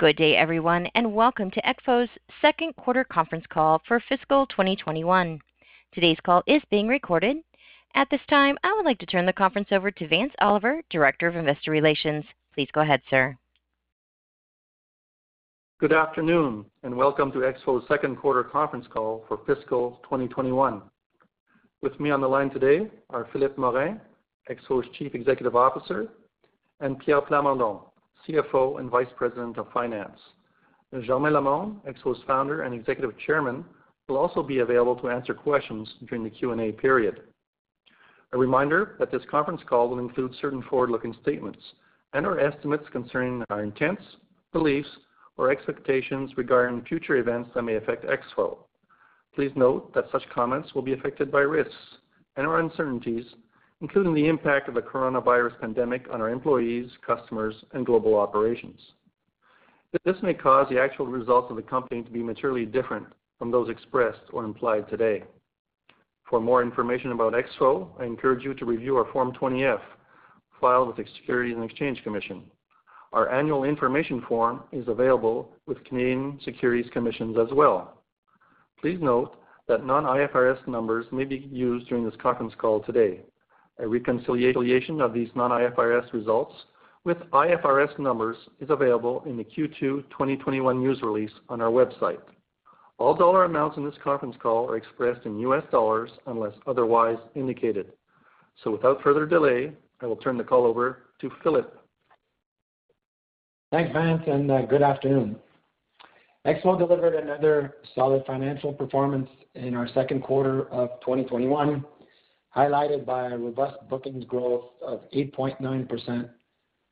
Good 0.00 0.14
day, 0.14 0.36
everyone, 0.36 0.86
and 0.94 1.12
welcome 1.12 1.50
to 1.50 1.68
Exfo's 1.68 2.08
second 2.40 2.76
quarter 2.76 3.02
conference 3.02 3.44
call 3.48 3.82
for 3.88 4.00
fiscal 4.08 4.46
2021. 4.46 5.40
Today's 5.92 6.18
call 6.24 6.44
is 6.46 6.62
being 6.70 6.86
recorded. 6.86 7.38
At 7.96 8.06
this 8.08 8.20
time, 8.30 8.56
I 8.62 8.72
would 8.76 8.84
like 8.84 9.00
to 9.00 9.06
turn 9.06 9.26
the 9.26 9.32
conference 9.32 9.66
over 9.72 9.90
to 9.90 10.06
Vance 10.06 10.32
Oliver, 10.40 10.82
Director 10.88 11.26
of 11.26 11.34
Investor 11.34 11.72
Relations. 11.72 12.24
Please 12.54 12.68
go 12.72 12.82
ahead, 12.82 13.02
sir. 13.10 13.36
Good 15.80 15.92
afternoon, 15.92 16.64
and 16.84 16.96
welcome 16.96 17.32
to 17.32 17.38
Exfo's 17.38 17.82
second 17.88 18.18
quarter 18.18 18.44
conference 18.44 18.86
call 18.88 19.24
for 19.26 19.40
fiscal 19.48 19.98
2021. 20.04 20.80
With 21.82 21.98
me 21.98 22.12
on 22.12 22.20
the 22.20 22.28
line 22.28 22.50
today 22.50 22.88
are 23.10 23.26
Philippe 23.32 23.54
Morin, 23.56 24.00
Exfo's 24.48 24.86
Chief 24.96 25.16
Executive 25.16 25.56
Officer, 25.56 26.06
and 26.78 27.00
Pierre 27.00 27.20
Plamondon, 27.20 27.80
CFO 28.26 28.80
and 28.80 28.90
Vice 28.90 29.06
President 29.16 29.58
of 29.58 29.70
Finance. 29.72 30.18
Germain 31.02 31.32
Lamonde, 31.32 31.80
Exfo's 31.86 32.22
Founder 32.26 32.62
and 32.62 32.74
Executive 32.74 33.12
Chairman, 33.26 33.64
will 34.08 34.16
also 34.16 34.42
be 34.42 34.60
available 34.60 34.96
to 34.96 35.10
answer 35.10 35.34
questions 35.34 35.86
during 36.08 36.24
the 36.24 36.30
Q&A 36.30 36.72
period. 36.72 37.20
A 38.32 38.38
reminder 38.38 38.96
that 38.98 39.10
this 39.10 39.22
conference 39.30 39.60
call 39.68 39.88
will 39.88 39.98
include 39.98 40.34
certain 40.40 40.62
forward-looking 40.62 41.14
statements 41.22 41.60
and/or 42.14 42.40
estimates 42.40 42.88
concerning 42.90 43.44
our 43.50 43.62
intents, 43.62 44.02
beliefs, 44.52 44.88
or 45.36 45.50
expectations 45.50 46.30
regarding 46.36 46.82
future 46.82 47.16
events 47.16 47.50
that 47.54 47.62
may 47.62 47.76
affect 47.76 48.04
Exfo. 48.04 48.58
Please 49.34 49.52
note 49.54 49.92
that 49.94 50.10
such 50.10 50.28
comments 50.34 50.74
will 50.74 50.82
be 50.82 50.94
affected 50.94 51.30
by 51.30 51.40
risks 51.40 51.74
and/or 52.36 52.60
uncertainties 52.60 53.24
including 53.80 54.14
the 54.14 54.26
impact 54.26 54.68
of 54.68 54.74
the 54.74 54.80
coronavirus 54.80 55.58
pandemic 55.60 56.06
on 56.12 56.20
our 56.20 56.30
employees, 56.30 56.90
customers, 57.06 57.54
and 57.72 57.86
global 57.86 58.16
operations. 58.16 58.80
This 60.04 60.16
may 60.22 60.34
cause 60.34 60.66
the 60.68 60.80
actual 60.80 61.06
results 61.06 61.50
of 61.50 61.56
the 61.56 61.62
company 61.62 62.02
to 62.02 62.10
be 62.10 62.22
materially 62.22 62.66
different 62.66 63.06
from 63.38 63.50
those 63.50 63.70
expressed 63.70 64.20
or 64.32 64.44
implied 64.44 64.88
today. 64.88 65.22
For 66.28 66.40
more 66.40 66.62
information 66.62 67.12
about 67.12 67.32
Exfo, 67.32 67.88
I 67.98 68.04
encourage 68.04 68.44
you 68.44 68.52
to 68.54 68.66
review 68.66 68.96
our 68.96 69.10
Form 69.12 69.32
20-F 69.32 69.80
filed 70.60 70.88
with 70.88 70.96
the 70.96 71.04
Securities 71.20 71.54
and 71.54 71.64
Exchange 71.64 72.02
Commission. 72.02 72.42
Our 73.12 73.32
annual 73.32 73.64
information 73.64 74.22
form 74.28 74.64
is 74.72 74.86
available 74.88 75.52
with 75.66 75.82
Canadian 75.84 76.38
Securities 76.44 76.90
Commissions 76.92 77.38
as 77.38 77.48
well. 77.52 78.02
Please 78.80 78.98
note 79.00 79.36
that 79.68 79.86
non-IFRS 79.86 80.66
numbers 80.68 81.06
may 81.12 81.24
be 81.24 81.48
used 81.50 81.88
during 81.88 82.04
this 82.04 82.20
conference 82.20 82.52
call 82.58 82.80
today. 82.80 83.20
A 83.80 83.86
reconciliation 83.86 85.00
of 85.00 85.12
these 85.12 85.28
non-IFRS 85.34 86.12
results 86.12 86.54
with 87.04 87.18
IFRS 87.32 87.98
numbers 87.98 88.36
is 88.60 88.70
available 88.70 89.22
in 89.26 89.36
the 89.36 89.44
Q2 89.44 89.78
2021 90.10 90.78
news 90.78 91.00
release 91.02 91.30
on 91.48 91.60
our 91.60 91.70
website. 91.70 92.18
All 92.98 93.14
dollar 93.14 93.44
amounts 93.44 93.76
in 93.76 93.84
this 93.84 93.94
conference 94.02 94.36
call 94.42 94.68
are 94.68 94.76
expressed 94.76 95.24
in 95.24 95.38
US 95.40 95.62
dollars 95.70 96.10
unless 96.26 96.54
otherwise 96.66 97.18
indicated. 97.36 97.92
So, 98.64 98.72
Without 98.72 99.00
further 99.02 99.24
delay, 99.24 99.72
I 100.00 100.06
will 100.06 100.16
turn 100.16 100.36
the 100.36 100.44
call 100.44 100.66
over 100.66 101.04
to 101.20 101.30
Philippe. 101.42 101.68
Thanks, 103.70 103.92
Vance, 103.92 104.22
and 104.26 104.50
uh, 104.50 104.62
good 104.62 104.82
afternoon. 104.82 105.36
Exfo 106.46 106.78
delivered 106.78 107.14
another 107.14 107.76
solid 107.94 108.24
financial 108.26 108.72
performance 108.72 109.28
in 109.54 109.74
our 109.74 109.88
second 109.94 110.22
quarter 110.22 110.68
of 110.70 110.88
2021, 111.00 111.84
highlighted 112.56 113.04
by 113.04 113.26
a 113.26 113.36
robust 113.36 113.76
bookings 113.88 114.24
growth 114.24 114.64
of 114.82 115.02
8.9%, 115.14 116.30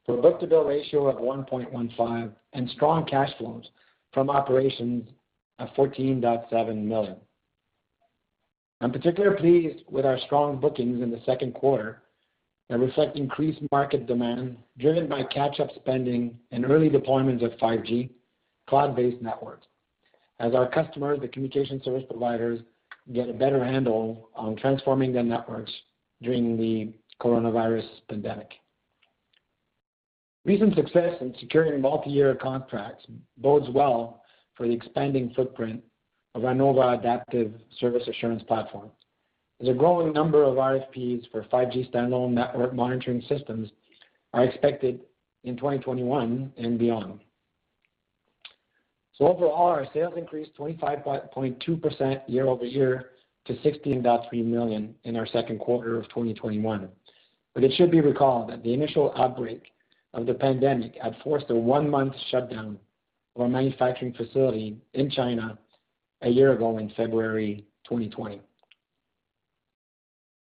for 0.04 0.18
a 0.18 0.22
book-to-bill 0.22 0.64
ratio 0.64 1.08
of 1.08 1.16
1.15, 1.16 2.32
and 2.52 2.70
strong 2.70 3.04
cash 3.06 3.30
flows 3.38 3.64
from 4.12 4.30
operations 4.30 5.08
of 5.58 5.68
14.7 5.76 6.84
million. 6.84 7.16
I'm 8.80 8.92
particularly 8.92 9.36
pleased 9.38 9.84
with 9.90 10.04
our 10.04 10.18
strong 10.26 10.60
bookings 10.60 11.02
in 11.02 11.10
the 11.10 11.22
second 11.24 11.54
quarter 11.54 12.02
that 12.68 12.78
reflect 12.78 13.16
increased 13.16 13.60
market 13.72 14.06
demand 14.06 14.58
driven 14.78 15.08
by 15.08 15.22
catch-up 15.24 15.70
spending 15.76 16.38
and 16.50 16.64
early 16.64 16.90
deployments 16.90 17.44
of 17.44 17.58
5G 17.58 18.10
cloud-based 18.68 19.22
networks 19.22 19.66
as 20.38 20.54
our 20.54 20.68
customers, 20.68 21.20
the 21.20 21.28
communication 21.28 21.80
service 21.82 22.04
providers, 22.08 22.60
get 23.12 23.28
a 23.28 23.32
better 23.32 23.64
handle 23.64 24.30
on 24.34 24.56
transforming 24.56 25.12
their 25.12 25.22
networks 25.22 25.72
during 26.22 26.56
the 26.56 26.92
coronavirus 27.20 27.86
pandemic. 28.08 28.52
Recent 30.44 30.74
success 30.76 31.14
in 31.20 31.34
securing 31.40 31.80
multi-year 31.80 32.34
contracts 32.34 33.04
bodes 33.38 33.68
well 33.70 34.22
for 34.54 34.66
the 34.66 34.72
expanding 34.72 35.32
footprint 35.34 35.82
of 36.34 36.44
our 36.44 36.54
Nova 36.54 36.98
Adaptive 36.98 37.52
Service 37.80 38.06
Assurance 38.06 38.42
platform. 38.44 38.90
As 39.60 39.68
a 39.68 39.72
growing 39.72 40.12
number 40.12 40.44
of 40.44 40.56
RFPs 40.56 41.30
for 41.30 41.42
5G 41.44 41.90
standalone 41.90 42.32
network 42.32 42.74
monitoring 42.74 43.22
systems 43.28 43.70
are 44.34 44.44
expected 44.44 45.00
in 45.44 45.56
2021 45.56 46.52
and 46.58 46.78
beyond. 46.78 47.20
So 49.16 49.28
overall, 49.28 49.68
our 49.68 49.86
sales 49.94 50.14
increased 50.16 50.50
25.2% 50.58 52.20
year-over-year 52.26 53.10
to 53.46 53.52
16.3 53.54 54.44
million 54.44 54.94
in 55.04 55.16
our 55.16 55.26
second 55.26 55.58
quarter 55.58 55.96
of 55.98 56.08
2021. 56.08 56.88
It 57.56 57.72
should 57.76 57.90
be 57.90 58.02
recalled 58.02 58.50
that 58.50 58.62
the 58.62 58.74
initial 58.74 59.14
outbreak 59.16 59.62
of 60.12 60.26
the 60.26 60.34
pandemic 60.34 60.96
had 61.02 61.16
forced 61.24 61.48
a 61.50 61.54
one-month 61.54 62.12
shutdown 62.30 62.78
of 63.34 63.42
our 63.42 63.48
manufacturing 63.48 64.12
facility 64.12 64.76
in 64.92 65.10
China 65.10 65.58
a 66.22 66.28
year 66.28 66.52
ago 66.52 66.78
in 66.78 66.90
February 66.96 67.64
2020. 67.84 68.40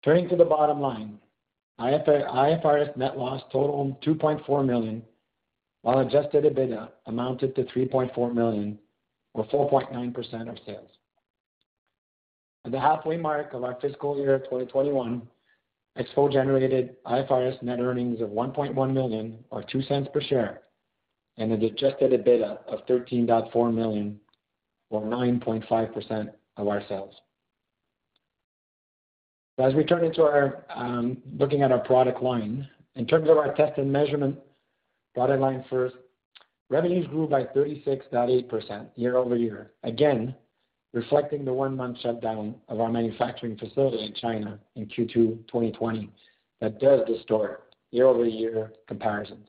Turning 0.05 0.29
to 0.29 0.37
the 0.37 0.45
bottom 0.45 0.81
line, 0.81 1.19
IFRS 1.79 2.97
net 2.97 3.19
loss 3.19 3.43
totaled 3.53 4.01
$2.4 4.03 4.67
million, 4.67 5.03
while 5.83 5.99
adjusted 5.99 6.45
EBITDA 6.45 6.89
amounted 7.07 7.55
to 7.57 7.65
3.4 7.65 8.35
million, 8.35 8.79
or 9.35 9.45
4.9% 9.47 10.49
of 10.49 10.57
sales. 10.65 10.91
At 12.65 12.73
the 12.73 12.81
halfway 12.81 13.17
mark 13.17 13.55
of 13.55 13.65
our 13.65 13.77
fiscal 13.81 14.17
year 14.17 14.39
2021, 14.39 15.23
Exfo 15.99 16.33
generated 16.33 16.97
IFRS 17.05 17.63
net 17.63 17.81
earnings 17.81 18.21
of 18.21 18.31
1.1 18.31 18.93
million, 18.93 19.39
or 19.51 19.63
$0.02 19.63 20.13
per 20.13 20.21
share, 20.21 20.63
and 21.37 21.53
an 21.53 21.63
adjusted 21.63 22.13
EBITDA 22.13 22.59
of 22.67 22.87
13.4 22.87 23.75
million, 23.75 24.21
or 24.91 25.03
9.5% 25.03 26.29
of 26.57 26.69
our 26.69 26.83
sales. 26.89 27.15
As 29.59 29.75
we 29.75 29.85
turn 29.85 30.05
into 30.05 30.23
our 30.23 30.65
um, 30.75 31.19
looking 31.39 31.63
at 31.63 31.73
our 31.73 31.79
product 31.81 32.23
line, 32.23 32.69
in 32.95 33.07
terms 33.07 33.29
of 33.29 33.37
our 33.37 33.55
test 33.55 33.79
and 33.79 33.93
measurement 33.93 34.39
product 35.15 35.41
line 35.41 35.65
first, 35.69 35.97
revenues 36.71 37.07
grew 37.09 37.27
by 37.27 37.45
36.8% 37.45 38.87
year-over-year, 38.97 39.73
again, 39.83 40.35
reflecting 40.93 41.45
the 41.45 41.53
one-month 41.53 41.99
shutdown 42.01 42.55
of 42.69 42.81
our 42.81 42.91
manufacturing 42.91 43.57
facility 43.57 44.05
in 44.05 44.15
China 44.15 44.59
in 44.77 44.87
Q2 44.87 45.47
2020 45.47 46.11
that 46.61 46.79
does 46.81 47.01
distort 47.07 47.75
year-over-year 47.91 48.73
comparisons. 48.89 49.47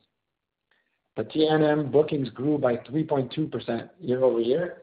T&M 1.31 1.91
bookings 1.91 2.29
grew 2.29 2.57
by 2.57 2.75
3.2% 2.77 3.89
year-over-year, 4.01 4.81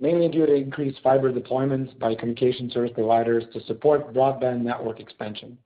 mainly 0.00 0.28
due 0.28 0.44
to 0.44 0.54
increased 0.54 0.98
fiber 1.02 1.32
deployments 1.32 1.98
by 1.98 2.14
communication 2.14 2.70
service 2.70 2.92
providers 2.94 3.44
to 3.52 3.62
support 3.64 4.12
broadband 4.12 4.60
network 4.60 5.00
expansion. 5.00 5.56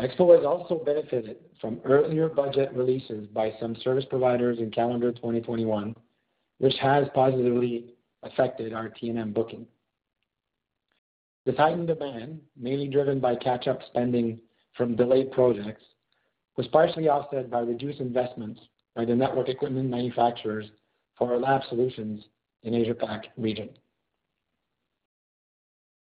Exfo 0.00 0.36
has 0.36 0.44
also 0.44 0.82
benefited 0.84 1.36
from 1.60 1.80
earlier 1.84 2.28
budget 2.28 2.72
releases 2.72 3.28
by 3.28 3.52
some 3.60 3.76
service 3.84 4.04
providers 4.08 4.58
in 4.58 4.70
calendar 4.70 5.12
2021, 5.12 5.94
which 6.58 6.74
has 6.80 7.06
positively 7.14 7.94
affected 8.22 8.72
our 8.72 8.88
T&M 8.88 9.32
booking. 9.32 9.66
The 11.44 11.52
heightened 11.52 11.88
demand, 11.88 12.40
mainly 12.56 12.88
driven 12.88 13.20
by 13.20 13.36
catch-up 13.36 13.80
spending 13.88 14.38
from 14.76 14.96
delayed 14.96 15.32
projects, 15.32 15.84
was 16.56 16.68
partially 16.68 17.08
offset 17.08 17.50
by 17.50 17.60
reduced 17.60 18.00
investments 18.00 18.60
by 18.94 19.04
the 19.04 19.14
network 19.14 19.48
equipment 19.48 19.88
manufacturers 19.90 20.66
for 21.16 21.32
our 21.32 21.38
lab 21.38 21.62
solutions 21.68 22.24
in 22.62 22.74
Asia 22.74 22.94
Pac 22.94 23.26
region. 23.36 23.70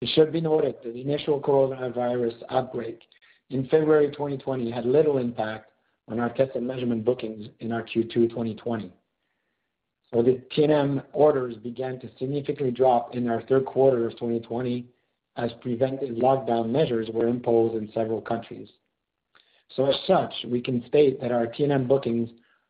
It 0.02 0.10
should 0.14 0.32
be 0.32 0.42
noted 0.42 0.76
that 0.84 0.94
the 0.94 1.02
initial 1.02 1.40
coronavirus 1.40 2.36
outbreak 2.50 3.00
in 3.50 3.68
February 3.68 4.08
2020 4.12 4.72
had 4.72 4.86
little 4.86 5.18
impact 5.18 5.72
on 6.08 6.20
our 6.20 6.30
test 6.30 6.52
and 6.56 6.68
measurement 6.68 7.04
bookings 7.06 7.48
in 7.60 7.72
our 7.72 7.84
Q2 7.84 8.30
2020. 8.30 8.92
The 10.12 10.42
T&M 10.56 11.02
orders 11.12 11.58
began 11.58 12.00
to 12.00 12.10
significantly 12.18 12.72
drop 12.72 13.16
in 13.16 13.28
our 13.28 13.42
third 13.44 13.66
quarter 13.66 14.06
of 14.06 14.14
2020 14.14 14.88
as 15.36 15.52
preventive 15.62 16.16
lockdown 16.16 16.70
measures 16.70 17.10
were 17.14 17.28
imposed 17.28 17.76
in 17.76 17.92
several 17.94 18.22
countries. 18.22 18.70
So, 19.76 19.86
as 19.88 19.96
such, 20.08 20.34
we 20.48 20.62
can 20.62 20.86
state 20.88 21.20
that 21.20 21.34
our 21.34 21.48
T&M 21.48 21.88
bookings 21.88 22.30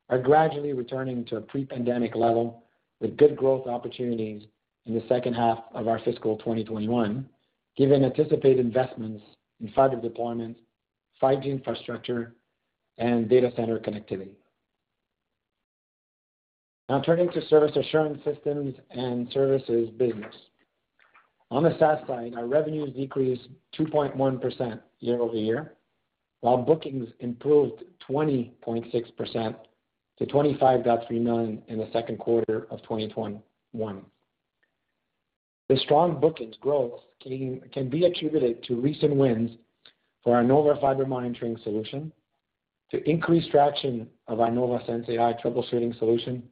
are 0.10 0.18
gradually 0.18 0.74
returning 0.74 1.24
to 1.26 1.38
a 1.38 1.42
pre-pandemic 1.42 2.16
level 2.16 2.64
with 3.00 3.18
good 3.18 3.36
growth 3.36 3.68
opportunities 3.68 4.44
in 4.88 4.96
the 4.96 5.04
second 5.08 5.36
half 5.36 5.60
of 5.74 5.88
our 5.88 6.00
fiscal 6.00 6.38
2021, 6.38 7.30
given 7.78 8.04
anticipated 8.04 8.60
investments 8.60 9.24
in 9.62 9.72
fiber 9.74 10.00
deployment, 10.00 10.58
5G 11.22 11.46
infrastructure, 11.46 12.36
and 12.98 13.30
data 13.30 13.52
center 13.56 13.80
connectivity. 13.80 14.36
Now 16.88 17.02
turning 17.02 17.30
to 17.32 17.46
service 17.48 17.76
assurance 17.76 18.24
systems 18.24 18.76
and 18.92 19.28
services 19.32 19.90
business. 19.98 20.34
On 21.52 21.64
the 21.64 21.78
SaaS 21.80 22.06
side, 22.08 22.34
our 22.36 22.48
revenues 22.48 22.94
decreased 22.96 23.48
2.1% 23.78 24.80
year-over-year, 25.00 25.74
while 26.42 26.58
bookings 26.58 27.08
improved 27.20 27.84
20.6% 28.10 29.56
to 30.18 30.26
25.3 30.26 31.22
million 31.22 31.62
in 31.68 31.78
the 31.80 31.90
second 31.92 32.18
quarter 32.20 32.68
of 32.70 32.82
2021. 32.84 34.02
The 35.68 35.78
strong 35.78 36.20
bookings 36.20 36.56
growth 36.62 37.02
can 37.22 37.90
be 37.90 38.06
attributed 38.06 38.64
to 38.66 38.76
recent 38.76 39.16
wins 39.16 39.52
for 40.26 40.36
our 40.36 40.44
Nova 40.44 40.78
Fiber 40.82 41.06
Monitoring 41.06 41.58
solution, 41.64 42.12
to 42.92 43.10
increase 43.10 43.48
traction 43.50 44.08
of 44.28 44.42
our 44.42 44.52
Nova 44.52 44.84
SensAI 44.84 45.40
troubleshooting 45.42 45.98
solution, 45.98 46.44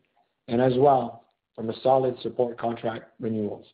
and 0.47 0.61
as 0.61 0.73
well 0.77 1.25
from 1.55 1.69
a 1.69 1.79
solid 1.81 2.15
support 2.21 2.57
contract 2.57 3.11
renewals. 3.19 3.65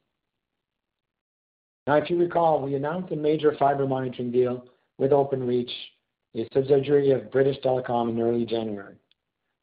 Now, 1.85 1.95
if 1.95 2.09
you 2.09 2.17
recall, 2.17 2.61
we 2.61 2.75
announced 2.75 3.11
a 3.11 3.15
major 3.15 3.55
fiber 3.57 3.87
monitoring 3.87 4.31
deal 4.31 4.65
with 4.97 5.11
Openreach, 5.11 5.71
a 6.35 6.47
subsidiary 6.53 7.11
of 7.11 7.31
British 7.31 7.57
Telecom, 7.61 8.09
in 8.09 8.21
early 8.21 8.45
January. 8.45 8.95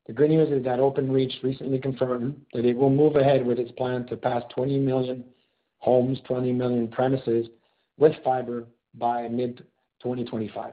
The 0.07 0.13
good 0.13 0.31
news 0.31 0.51
is 0.51 0.65
that 0.65 0.79
Openreach 0.79 1.43
recently 1.43 1.79
confirmed 1.79 2.41
that 2.53 2.65
it 2.65 2.77
will 2.77 2.91
move 2.91 3.17
ahead 3.17 3.45
with 3.45 3.59
its 3.59 3.73
plan 3.73 4.07
to 4.07 4.17
pass 4.17 4.43
20 4.55 4.79
million 4.79 5.25
homes, 5.79 6.19
20 6.27 6.53
million 6.53 6.89
premises 6.89 7.47
with 7.99 8.13
fiber 8.25 8.67
by 8.95 9.23
mid-2025. 10.15 10.73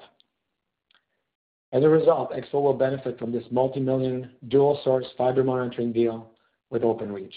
As 1.71 1.83
a 1.83 1.89
result, 1.89 2.31
EXFO 2.31 2.61
will 2.61 2.73
benefit 2.73 3.17
from 3.17 3.31
this 3.31 3.43
multi-million 3.49 4.29
dual 4.47 4.79
source 4.83 5.07
fiber 5.17 5.43
monitoring 5.43 5.91
deal 5.91 6.29
with 6.69 6.83
Openreach. 6.83 7.33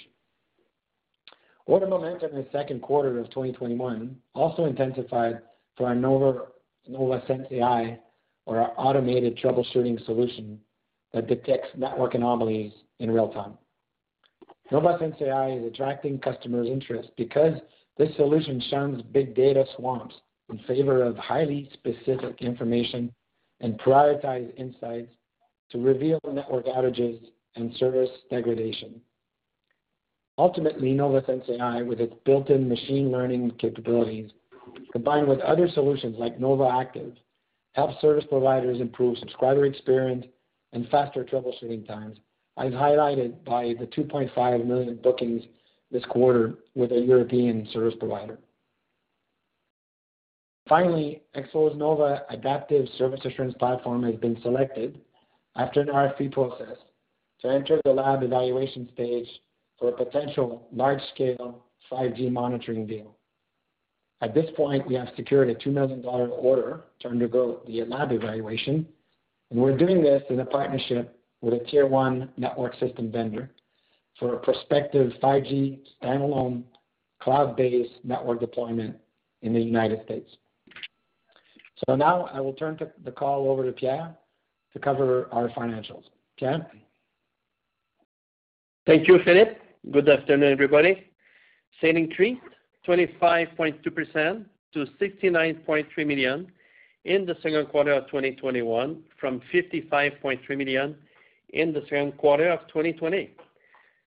Order 1.64 1.87
momentum 1.87 2.31
in 2.32 2.37
the 2.37 2.48
second 2.52 2.82
quarter 2.82 3.19
of 3.19 3.26
2021 3.31 4.16
also 4.34 4.66
intensified 4.66 5.40
for 5.76 5.87
our 5.87 5.94
Nova 5.94 6.43
SensAI, 6.88 7.98
or 8.44 8.60
our 8.60 8.72
automated 8.76 9.37
troubleshooting 9.37 10.04
solution 10.06 10.60
that 11.12 11.26
detects 11.26 11.69
network 11.76 12.14
anomalies 12.14 12.72
in 13.00 13.10
real 13.10 13.28
time. 13.31 13.54
Nova 14.70 14.98
SensAI 15.00 15.58
is 15.60 15.72
attracting 15.72 16.19
customers' 16.19 16.69
interest 16.69 17.10
because 17.16 17.54
this 17.98 18.14
solution 18.16 18.62
shuns 18.69 19.02
big 19.02 19.34
data 19.34 19.64
swamps 19.76 20.14
in 20.50 20.58
favor 20.66 21.02
of 21.02 21.16
highly 21.16 21.70
specific 21.72 22.40
information 22.40 23.12
and 23.60 23.78
prioritized 23.81 24.56
insights 24.58 25.12
to 25.70 25.78
reveal 25.78 26.20
network 26.32 26.66
outages 26.66 27.19
and 27.56 27.75
service 27.76 28.10
degradation. 28.31 29.00
Ultimately, 30.38 30.93
Nova 30.93 31.22
SensAI, 31.22 31.87
with 31.87 32.00
its 32.00 32.12
built-in 32.25 32.69
machine 32.69 33.10
learning 33.10 33.52
capabilities, 33.58 34.31
combined 34.93 35.26
with 35.26 35.40
other 35.40 35.69
solutions 35.69 36.16
like 36.19 36.38
Nova 36.38 36.69
Active, 36.78 37.14
helps 37.72 38.00
service 38.00 38.25
providers 38.28 38.81
improve 38.81 39.19
subscriber 39.19 39.64
experience 39.64 40.26
and 40.72 40.88
faster 40.88 41.25
troubleshooting 41.25 41.87
times, 41.87 42.19
as 42.58 42.72
highlighted 42.72 43.43
by 43.44 43.75
the 43.81 43.87
2.5 43.87 44.66
million 44.66 44.96
bookings 45.02 45.43
this 45.90 46.04
quarter 46.06 46.54
with 46.75 46.93
a 46.93 47.00
European 47.00 47.66
service 47.72 47.94
provider. 47.98 48.38
Finally, 50.69 51.23
EXFO's 51.37 51.77
Nova 51.77 52.25
Adaptive 52.29 52.89
Service 52.99 53.21
Assurance 53.25 53.55
Platform 53.59 54.03
has 54.03 54.17
been 54.17 54.37
selected 54.43 55.01
after 55.55 55.81
an 55.81 55.89
RFP 55.89 56.33
process 56.33 56.77
to 57.41 57.49
enter 57.49 57.81
the 57.85 57.93
lab 57.93 58.25
evaluation 58.25 58.89
stage 58.93 59.29
for 59.79 59.91
a 59.91 59.93
potential 59.93 60.67
large-scale 60.73 61.63
5G 61.91 62.33
monitoring 62.33 62.85
deal. 62.85 63.17
At 64.23 64.35
this 64.35 64.47
point, 64.57 64.89
we 64.89 64.95
have 64.97 65.09
secured 65.15 65.51
a 65.51 65.55
2 65.55 65.71
million 65.71 66.03
dollar 66.03 66.29
order 66.29 66.85
to 67.01 67.09
undergo 67.09 67.61
the 67.69 67.85
lab 67.85 68.11
evaluation, 68.11 68.89
and 69.51 69.61
we're 69.61 69.77
doing 69.77 70.03
this 70.03 70.23
in 70.31 70.41
a 70.41 70.47
partnership 70.47 71.17
with 71.43 71.55
a 71.55 71.65
tier 71.67 71.87
1 71.87 72.31
network 72.37 72.75
system 72.81 73.13
vendor 73.13 73.51
for 74.19 74.35
a 74.35 74.39
prospective 74.39 75.13
5G 75.23 75.81
standalone 76.03 76.65
cloud-based 77.21 78.05
network 78.05 78.41
deployment 78.41 78.97
in 79.43 79.53
the 79.53 79.61
United 79.61 80.03
States. 80.05 80.29
So 81.84 81.94
now 81.94 82.31
I 82.32 82.40
will 82.40 82.55
turn 82.55 82.78
the 83.05 83.11
call 83.11 83.49
over 83.50 83.64
to 83.64 83.73
Pierre 83.73 84.14
to 84.73 84.78
cover 84.78 85.28
our 85.32 85.49
financials. 85.50 86.05
Pierre? 86.38 86.67
Thank 88.87 89.08
you, 89.08 89.19
Philippe. 89.25 89.56
Good 89.90 90.08
afternoon, 90.08 90.52
everybody. 90.52 91.08
Sales 91.81 91.96
increased 91.96 92.40
25.2% 92.87 94.44
to 94.75 94.87
69.3 95.00 96.06
million 96.06 96.46
in 97.05 97.26
the 97.26 97.37
second 97.43 97.67
quarter 97.67 97.93
of 97.93 98.06
2021 98.06 99.02
from 99.20 99.40
55.3 99.52 100.56
million 100.56 100.96
in 101.50 101.72
the 101.72 101.82
second 101.88 102.17
quarter 102.17 102.49
of 102.50 102.61
2020. 102.69 103.34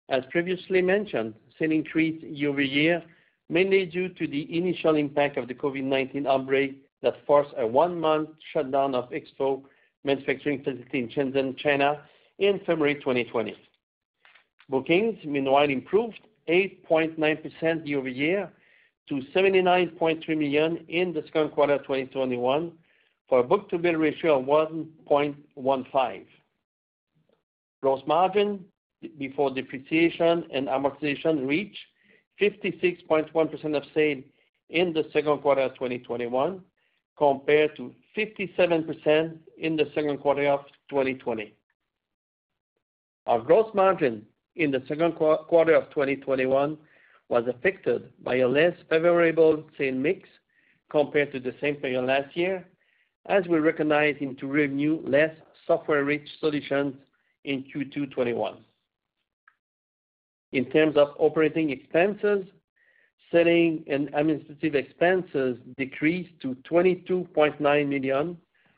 As 0.09 0.23
previously 0.31 0.83
mentioned, 0.83 1.35
sales 1.59 1.73
increased 1.73 2.25
year-over-year, 2.25 3.03
mainly 3.49 3.87
due 3.87 4.09
to 4.11 4.27
the 4.27 4.57
initial 4.57 4.97
impact 4.97 5.37
of 5.37 5.49
the 5.49 5.55
COVID-19 5.55 6.27
outbreak 6.27 6.83
that 7.03 7.15
forced 7.27 7.53
a 7.59 7.67
one-month 7.67 8.31
shutdown 8.53 8.95
of 8.95 9.11
EXFO 9.11 9.63
manufacturing 10.05 10.59
facility 10.63 10.99
in 11.01 11.09
Shenzhen, 11.09 11.57
China 11.57 12.01
in 12.39 12.61
February 12.61 12.95
2020. 12.97 13.57
Bookings, 14.69 15.19
meanwhile, 15.25 15.69
improved 15.69 16.21
8.9% 16.49 17.87
year-over-year 17.87 18.51
to 19.09 19.15
79.3 19.35 20.29
million 20.37 20.85
in 20.89 21.13
the 21.13 21.23
second 21.27 21.51
quarter 21.51 21.75
of 21.75 21.83
2021 21.83 22.73
for 23.29 23.41
a 23.41 23.45
book-to-bill 23.45 23.95
ratio 23.95 24.41
of 24.41 24.47
1.15. 24.47 26.25
Gross 27.81 28.01
margin 28.07 28.65
before 29.19 29.51
depreciation 29.51 30.45
and 30.53 30.69
amortization 30.69 31.47
reached 31.47 31.79
56.1% 32.41 33.77
of 33.77 33.83
sales 33.95 34.25
in 34.71 34.93
the 34.93 35.05
second 35.13 35.39
quarter 35.39 35.63
of 35.63 35.75
2021, 35.75 36.61
compared 37.17 37.77
to 37.77 37.95
57% 38.17 39.39
in 39.59 39.77
the 39.77 39.91
second 39.95 40.19
quarter 40.19 40.49
of 40.49 40.61
2020. 40.91 41.55
Our 43.27 43.41
gross 43.41 43.71
margin 43.75 44.27
in 44.57 44.71
the 44.71 44.83
second 44.89 45.13
quarter 45.13 45.75
of 45.75 45.89
2021 45.91 46.77
was 47.29 47.45
affected 47.47 48.13
by 48.23 48.37
a 48.37 48.49
less 48.49 48.75
favorable 48.91 49.65
sales 49.79 49.97
mix 49.97 50.29
compared 50.91 51.33
to 51.33 51.41
the 51.41 51.55
same 51.61 51.77
period 51.77 52.05
last 52.05 52.37
year, 52.37 52.67
as 53.27 53.47
we 53.47 53.59
recognized 53.59 54.21
into 54.21 54.47
revenue 54.47 55.01
less 55.07 55.35
software-rich 55.67 56.29
solutions 56.41 56.95
in 57.45 57.63
Q2 57.63 57.93
2021. 57.93 58.59
In 60.53 60.67
terms 60.67 60.97
of 60.97 61.09
operating 61.19 61.71
expenses, 61.71 62.45
selling 63.33 63.83
and 63.89 64.11
administrative 64.15 64.75
expenses 64.75 65.57
decreased 65.77 66.39
to 66.43 66.55
22.9 66.71 67.89
million, 67.89 68.37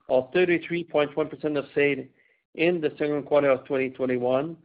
or 0.09 0.31
33.1% 0.31 1.59
of 1.59 1.67
sales 1.75 2.07
in 2.55 2.81
the 2.81 2.91
second 2.99 3.25
quarter 3.25 3.51
of 3.51 3.65
2021 3.65 4.57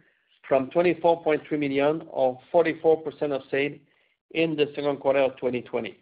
from 0.48 0.70
24.3 0.72 1.60
million, 1.60 2.04
or 2.08 2.40
44% 2.54 3.32
of 3.32 3.42
sales 3.52 3.78
in 4.32 4.56
the 4.56 4.72
second 4.76 4.98
quarter 4.98 5.20
of 5.20 5.36
2020. 5.36 5.98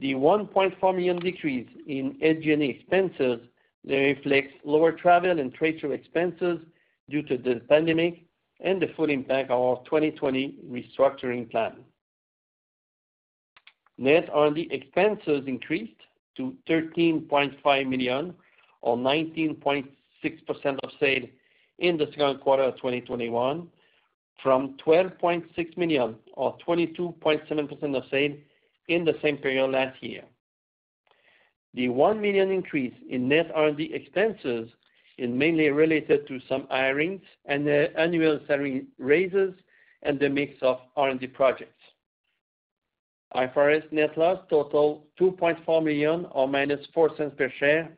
The 0.00 0.14
1.4 0.14 0.94
million 0.94 1.18
decrease 1.18 1.68
in 1.86 2.18
SG&A 2.22 2.68
expenses 2.68 3.40
reflects 3.84 4.52
lower 4.64 4.92
travel 4.92 5.38
and 5.38 5.52
trade 5.54 5.80
show 5.80 5.92
expenses 5.92 6.58
due 7.08 7.22
to 7.22 7.38
the 7.38 7.60
pandemic 7.68 8.24
and 8.60 8.80
the 8.80 8.88
full 8.96 9.10
impact 9.10 9.50
of 9.50 9.60
our 9.60 9.84
2020 9.84 10.58
restructuring 10.70 11.50
plan. 11.50 11.76
Net 13.98 14.28
R&D 14.32 14.68
expenses 14.70 15.44
increased 15.46 16.00
to 16.36 16.54
13.5 16.68 17.88
million 17.88 18.34
or 18.82 18.96
19.6% 18.96 19.86
of 20.82 20.90
sales 21.00 21.28
in 21.78 21.96
the 21.96 22.06
second 22.10 22.40
quarter 22.40 22.62
of 22.62 22.76
2021 22.76 23.68
from 24.42 24.76
12.6 24.84 25.76
million 25.76 26.14
or 26.34 26.56
22.7% 26.66 27.96
of 27.96 28.02
sales 28.10 28.36
in 28.88 29.04
the 29.04 29.14
same 29.22 29.38
period 29.38 29.68
last 29.70 30.02
year. 30.02 30.22
The 31.74 31.88
1 31.88 32.20
million 32.20 32.50
increase 32.50 32.94
in 33.08 33.28
net 33.28 33.50
R&D 33.54 33.92
expenses 33.92 34.70
is 35.18 35.30
mainly 35.30 35.70
related 35.70 36.26
to 36.28 36.38
some 36.48 36.62
hirings 36.64 37.22
and 37.46 37.68
annual 37.68 38.40
salary 38.46 38.86
raises 38.98 39.54
and 40.02 40.20
the 40.20 40.28
mix 40.28 40.54
of 40.62 40.78
R&D 40.96 41.26
projects. 41.28 41.75
IFRS 43.34 43.90
net 43.92 44.16
loss 44.16 44.38
totaled 44.48 45.02
2.4 45.20 45.82
million 45.82 46.26
or 46.30 46.46
-$0.04 46.46 47.36
per 47.36 47.50
share 47.58 47.90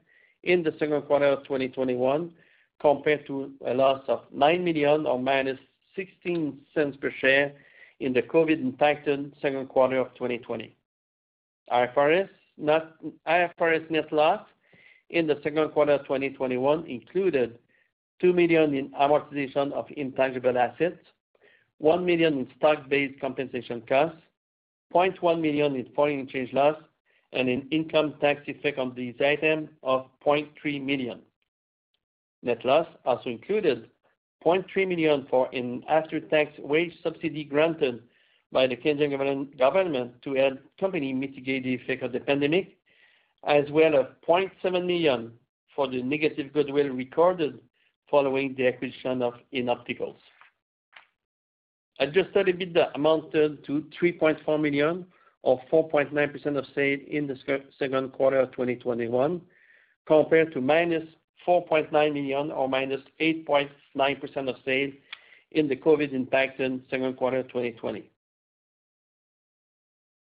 in 0.44 0.62
the 0.62 0.75
second 0.78 1.02
quarter 1.02 1.26
of 1.26 1.42
2021, 1.44 2.32
compared 2.80 3.26
to 3.26 3.52
a 3.66 3.75
loss 3.75 4.02
of 4.08 4.23
9 4.32 4.64
million 4.64 5.06
or 5.06 5.18
-$0.16 5.18 7.00
per 7.00 7.11
share 7.20 7.52
in 8.00 8.12
the 8.12 8.23
COVID-impacted 8.23 9.35
second 9.42 9.68
quarter 9.68 9.99
of 9.99 10.14
2020. 10.14 10.75
IFRS 11.70 12.28
net 13.90 14.12
loss 14.12 14.40
in 15.11 15.26
the 15.26 15.40
second 15.42 15.70
quarter 15.73 15.92
of 15.92 16.02
2021 16.02 16.87
included 16.87 17.58
2 18.20 18.32
million 18.32 18.75
in 18.75 18.90
amortization 18.90 19.73
of 19.73 19.87
intangible 19.97 20.56
assets, 20.58 20.99
1 21.78 22.04
million 22.04 22.38
in 22.38 22.49
stock-based 22.56 23.20
compensation 23.20 23.82
costs, 23.88 24.20
0.1 24.95 25.40
million 25.40 25.76
in 25.76 25.87
foreign 25.95 26.21
exchange 26.21 26.52
loss, 26.52 26.76
and 27.33 27.49
an 27.49 27.68
income 27.71 28.14
tax 28.21 28.40
effect 28.47 28.78
on 28.78 28.95
these 28.95 29.14
items 29.21 29.68
of 29.83 30.07
0.3 30.25 30.83
million. 30.83 31.21
Net 32.42 32.64
loss 32.64 32.87
also 33.04 33.28
included 33.30 33.90
0.3 34.45 34.88
million 34.88 35.26
for 35.28 35.49
an 35.52 35.83
after-tax 35.88 36.52
wage 36.59 36.92
subsidy 37.02 37.45
granted 37.45 38.02
by 38.52 38.66
the 38.66 38.76
Canadian 38.76 39.50
government 39.59 40.23
to 40.23 40.35
help 40.35 40.59
company 40.80 41.12
mitigate 41.12 41.64
the 41.64 41.75
effect 41.75 42.02
of 42.02 42.12
the 42.12 42.21
pandemic, 42.21 42.78
as 43.47 43.64
well 43.71 43.95
as 43.97 44.07
0.7 44.26 44.87
million 44.87 45.33
for 45.75 45.87
the 45.87 46.02
negative 46.02 46.52
goodwill 46.52 46.88
recorded 46.88 47.59
following 48.11 48.54
the 48.57 48.66
acquisition 48.66 49.21
of 49.21 49.35
InOpticals. 49.52 50.16
Adjusted 52.00 52.47
EBITDA 52.47 52.93
amounted 52.95 53.64
to 53.64 53.85
3.4 54.00 54.61
million 54.61 55.05
or 55.43 55.61
4.9% 55.73 56.57
of 56.57 56.64
sales 56.75 57.00
in 57.09 57.26
the 57.26 57.37
second 57.78 58.12
quarter 58.12 58.40
of 58.40 58.50
2021, 58.52 59.40
compared 60.07 60.52
to 60.52 60.61
-4.9 60.61 61.90
million 62.12 62.50
or 62.52 62.69
-8.9% 62.69 64.49
of 64.49 64.57
sales 64.64 64.95
in 65.52 65.67
the 65.69 65.76
COVID-impacted 65.76 66.83
second 66.90 67.17
quarter 67.17 67.38
of 67.38 67.49
2020. 67.49 68.11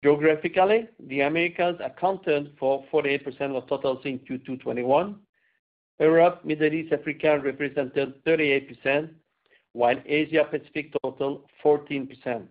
Geographically, 0.03 0.87
the 0.99 1.21
Americas 1.21 1.75
accounted 1.83 2.53
for 2.59 2.83
48% 2.91 3.55
of 3.55 3.67
total 3.67 3.95
sales 4.03 4.05
in 4.05 4.19
Q2 4.19 4.45
2021. 4.45 5.19
Europe, 5.99 6.45
Middle 6.45 6.73
East, 6.73 6.93
Africa 6.93 7.39
represented 7.43 8.23
38%, 8.23 9.09
while 9.73 9.97
Asia 10.05 10.45
Pacific 10.49 10.93
totaled 11.03 11.43
14%. 11.63 12.47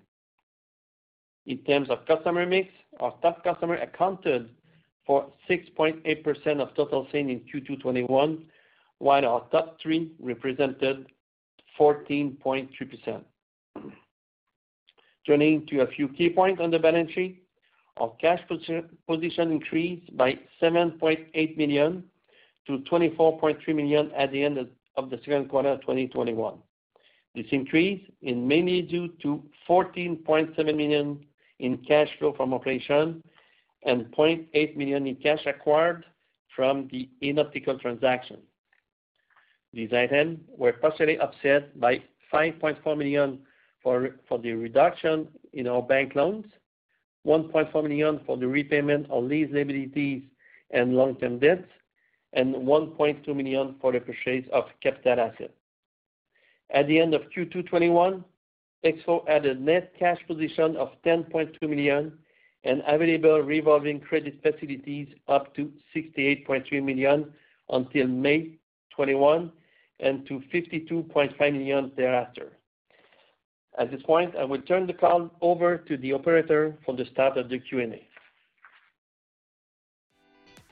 In 1.46 1.58
terms 1.58 1.90
of 1.90 2.04
customer 2.06 2.44
mix, 2.46 2.68
our 3.00 3.14
top 3.22 3.44
customer 3.44 3.76
accounted 3.76 4.50
for 5.06 5.32
6.8% 5.48 6.60
of 6.60 6.74
total 6.74 7.06
sales 7.12 7.30
in 7.30 7.40
Q2 7.40 7.66
2021, 7.66 8.44
while 8.98 9.24
our 9.24 9.46
top 9.50 9.78
three 9.80 10.12
represented 10.20 11.06
14.3%. 11.78 13.22
Turning 15.26 15.66
to 15.66 15.80
a 15.80 15.86
few 15.88 16.08
key 16.08 16.30
points 16.30 16.60
on 16.60 16.70
the 16.70 16.78
balance 16.78 17.10
sheet. 17.12 17.42
Our 17.98 18.12
cash 18.20 18.40
position 18.48 19.52
increased 19.52 20.16
by 20.16 20.38
7.8 20.60 21.56
million 21.56 22.04
to 22.66 22.78
24.3 22.90 23.74
million 23.74 24.10
at 24.12 24.32
the 24.32 24.42
end 24.44 24.58
of 24.96 25.10
the 25.10 25.18
second 25.18 25.48
quarter 25.48 25.70
of 25.70 25.80
2021. 25.82 26.58
This 27.36 27.46
increase 27.50 28.00
is 28.22 28.34
mainly 28.34 28.80
due 28.80 29.08
to 29.20 29.42
14.7 29.68 30.56
million 30.74 31.22
in 31.58 31.76
cash 31.86 32.08
flow 32.18 32.32
from 32.32 32.54
operation 32.54 33.22
and 33.84 34.06
0.8 34.06 34.74
million 34.74 35.06
in 35.06 35.16
cash 35.16 35.44
acquired 35.44 36.06
from 36.54 36.88
the 36.90 37.10
InOpticals 37.22 37.82
transaction. 37.82 38.38
These 39.74 39.92
items 39.92 40.38
were 40.48 40.72
partially 40.72 41.18
offset 41.18 41.78
by 41.78 42.02
5.4 42.32 42.96
million 42.96 43.40
for 43.82 44.10
the 44.42 44.52
reduction 44.52 45.28
in 45.52 45.68
our 45.68 45.82
bank 45.82 46.14
loans, 46.14 46.46
1.4 47.26 47.82
million 47.82 48.18
for 48.24 48.38
the 48.38 48.48
repayment 48.48 49.10
of 49.10 49.24
lease 49.24 49.50
liabilities 49.52 50.22
and 50.70 50.94
long-term 50.96 51.38
debts, 51.38 51.68
and 52.32 52.54
1.2 52.54 53.36
million 53.36 53.76
for 53.80 53.92
the 53.92 54.00
purchase 54.00 54.46
of 54.52 54.64
capital 54.82 55.20
assets. 55.20 55.52
At 56.70 56.86
the 56.88 56.98
end 56.98 57.14
of 57.14 57.22
Q2 57.22 57.52
2021, 57.52 58.24
EXFO 58.84 59.28
had 59.28 59.46
a 59.46 59.54
net 59.54 59.92
cash 59.98 60.18
position 60.26 60.76
of 60.76 60.90
10.2 61.04 61.60
million 61.68 62.12
and 62.64 62.82
available 62.86 63.40
revolving 63.40 64.00
credit 64.00 64.40
facilities 64.42 65.08
up 65.28 65.54
to 65.54 65.72
68.3 65.94 66.82
million 66.82 67.32
until 67.70 68.06
May 68.06 68.58
2021 68.96 69.52
and 70.00 70.26
to 70.26 70.42
52.5 70.52 71.52
million 71.52 71.92
thereafter. 71.96 72.52
At 73.78 73.90
this 73.90 74.02
point, 74.02 74.34
I 74.36 74.44
will 74.44 74.62
turn 74.62 74.86
the 74.86 74.94
call 74.94 75.30
over 75.40 75.78
to 75.78 75.96
the 75.96 76.12
operator 76.12 76.76
for 76.84 76.96
the 76.96 77.04
start 77.06 77.36
of 77.36 77.48
the 77.48 77.58
Q&A. 77.58 78.06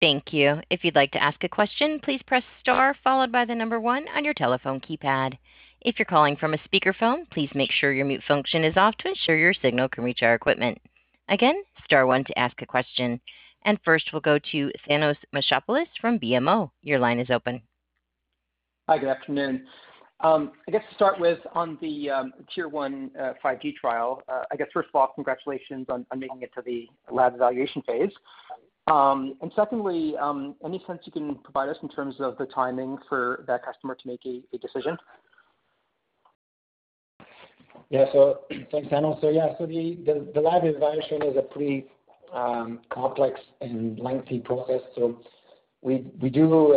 Thank 0.00 0.32
you. 0.32 0.60
If 0.70 0.84
you'd 0.84 0.94
like 0.94 1.10
to 1.12 1.22
ask 1.22 1.42
a 1.42 1.48
question, 1.48 1.98
please 2.02 2.20
press 2.26 2.44
star 2.60 2.94
followed 3.02 3.32
by 3.32 3.44
the 3.44 3.54
number 3.54 3.80
one 3.80 4.06
on 4.14 4.24
your 4.24 4.34
telephone 4.34 4.80
keypad. 4.80 5.36
If 5.80 5.98
you're 5.98 6.06
calling 6.06 6.36
from 6.36 6.54
a 6.54 6.58
speakerphone, 6.58 7.28
please 7.30 7.50
make 7.54 7.70
sure 7.72 7.92
your 7.92 8.04
mute 8.04 8.22
function 8.26 8.64
is 8.64 8.76
off 8.76 8.96
to 8.98 9.08
ensure 9.08 9.36
your 9.36 9.54
signal 9.54 9.88
can 9.88 10.04
reach 10.04 10.22
our 10.22 10.34
equipment. 10.34 10.78
Again, 11.28 11.62
star 11.84 12.06
one 12.06 12.24
to 12.24 12.38
ask 12.38 12.60
a 12.62 12.66
question. 12.66 13.20
First, 13.84 14.10
we'll 14.12 14.22
go 14.22 14.38
to 14.52 14.70
Thanos 14.88 15.16
Moschopoulos 15.34 15.88
from 16.00 16.18
BMO. 16.18 16.70
Your 16.82 16.98
line 16.98 17.18
is 17.18 17.28
open. 17.28 17.60
Hi, 18.88 18.96
good 18.96 19.10
afternoon. 19.10 19.66
Um, 20.20 20.52
I 20.66 20.70
guess 20.70 20.82
to 20.88 20.94
start 20.94 21.20
with, 21.20 21.38
on 21.54 21.76
the 21.82 22.10
um, 22.10 22.32
Tier 22.54 22.68
1 22.68 23.10
uh, 23.20 23.32
5G 23.44 23.74
trial, 23.74 24.22
uh, 24.28 24.44
I 24.50 24.56
guess 24.56 24.68
first 24.72 24.88
of 24.88 24.94
all, 24.98 25.12
congratulations 25.14 25.86
on 25.90 26.06
making 26.16 26.42
it 26.42 26.50
to 26.54 26.62
the 26.64 26.88
lab 27.10 27.34
evaluation 27.34 27.82
phase. 27.82 28.10
Um, 28.90 29.34
and 29.42 29.52
secondly, 29.54 30.14
um, 30.18 30.54
any 30.64 30.82
sense 30.86 31.00
you 31.04 31.12
can 31.12 31.34
provide 31.36 31.68
us 31.68 31.76
in 31.82 31.88
terms 31.88 32.16
of 32.20 32.38
the 32.38 32.46
timing 32.46 32.96
for 33.08 33.44
that 33.46 33.64
customer 33.64 33.94
to 33.94 34.06
make 34.06 34.20
a 34.24 34.58
decision? 34.58 34.96
Yeah. 37.90 38.06
So 38.12 38.40
thanks, 38.72 38.88
Thanos. 38.88 39.20
So 39.20 39.28
yeah, 39.28 39.48
so 39.58 39.66
the 39.66 40.40
lab 40.40 40.64
evaluation 40.64 41.22
is 41.22 41.36
a 41.36 41.42
pretty 41.42 41.86
um, 42.32 42.80
complex 42.90 43.38
and 43.60 43.98
lengthy 43.98 44.38
process. 44.38 44.80
So 44.94 45.20
we 45.82 45.98
do 46.32 46.74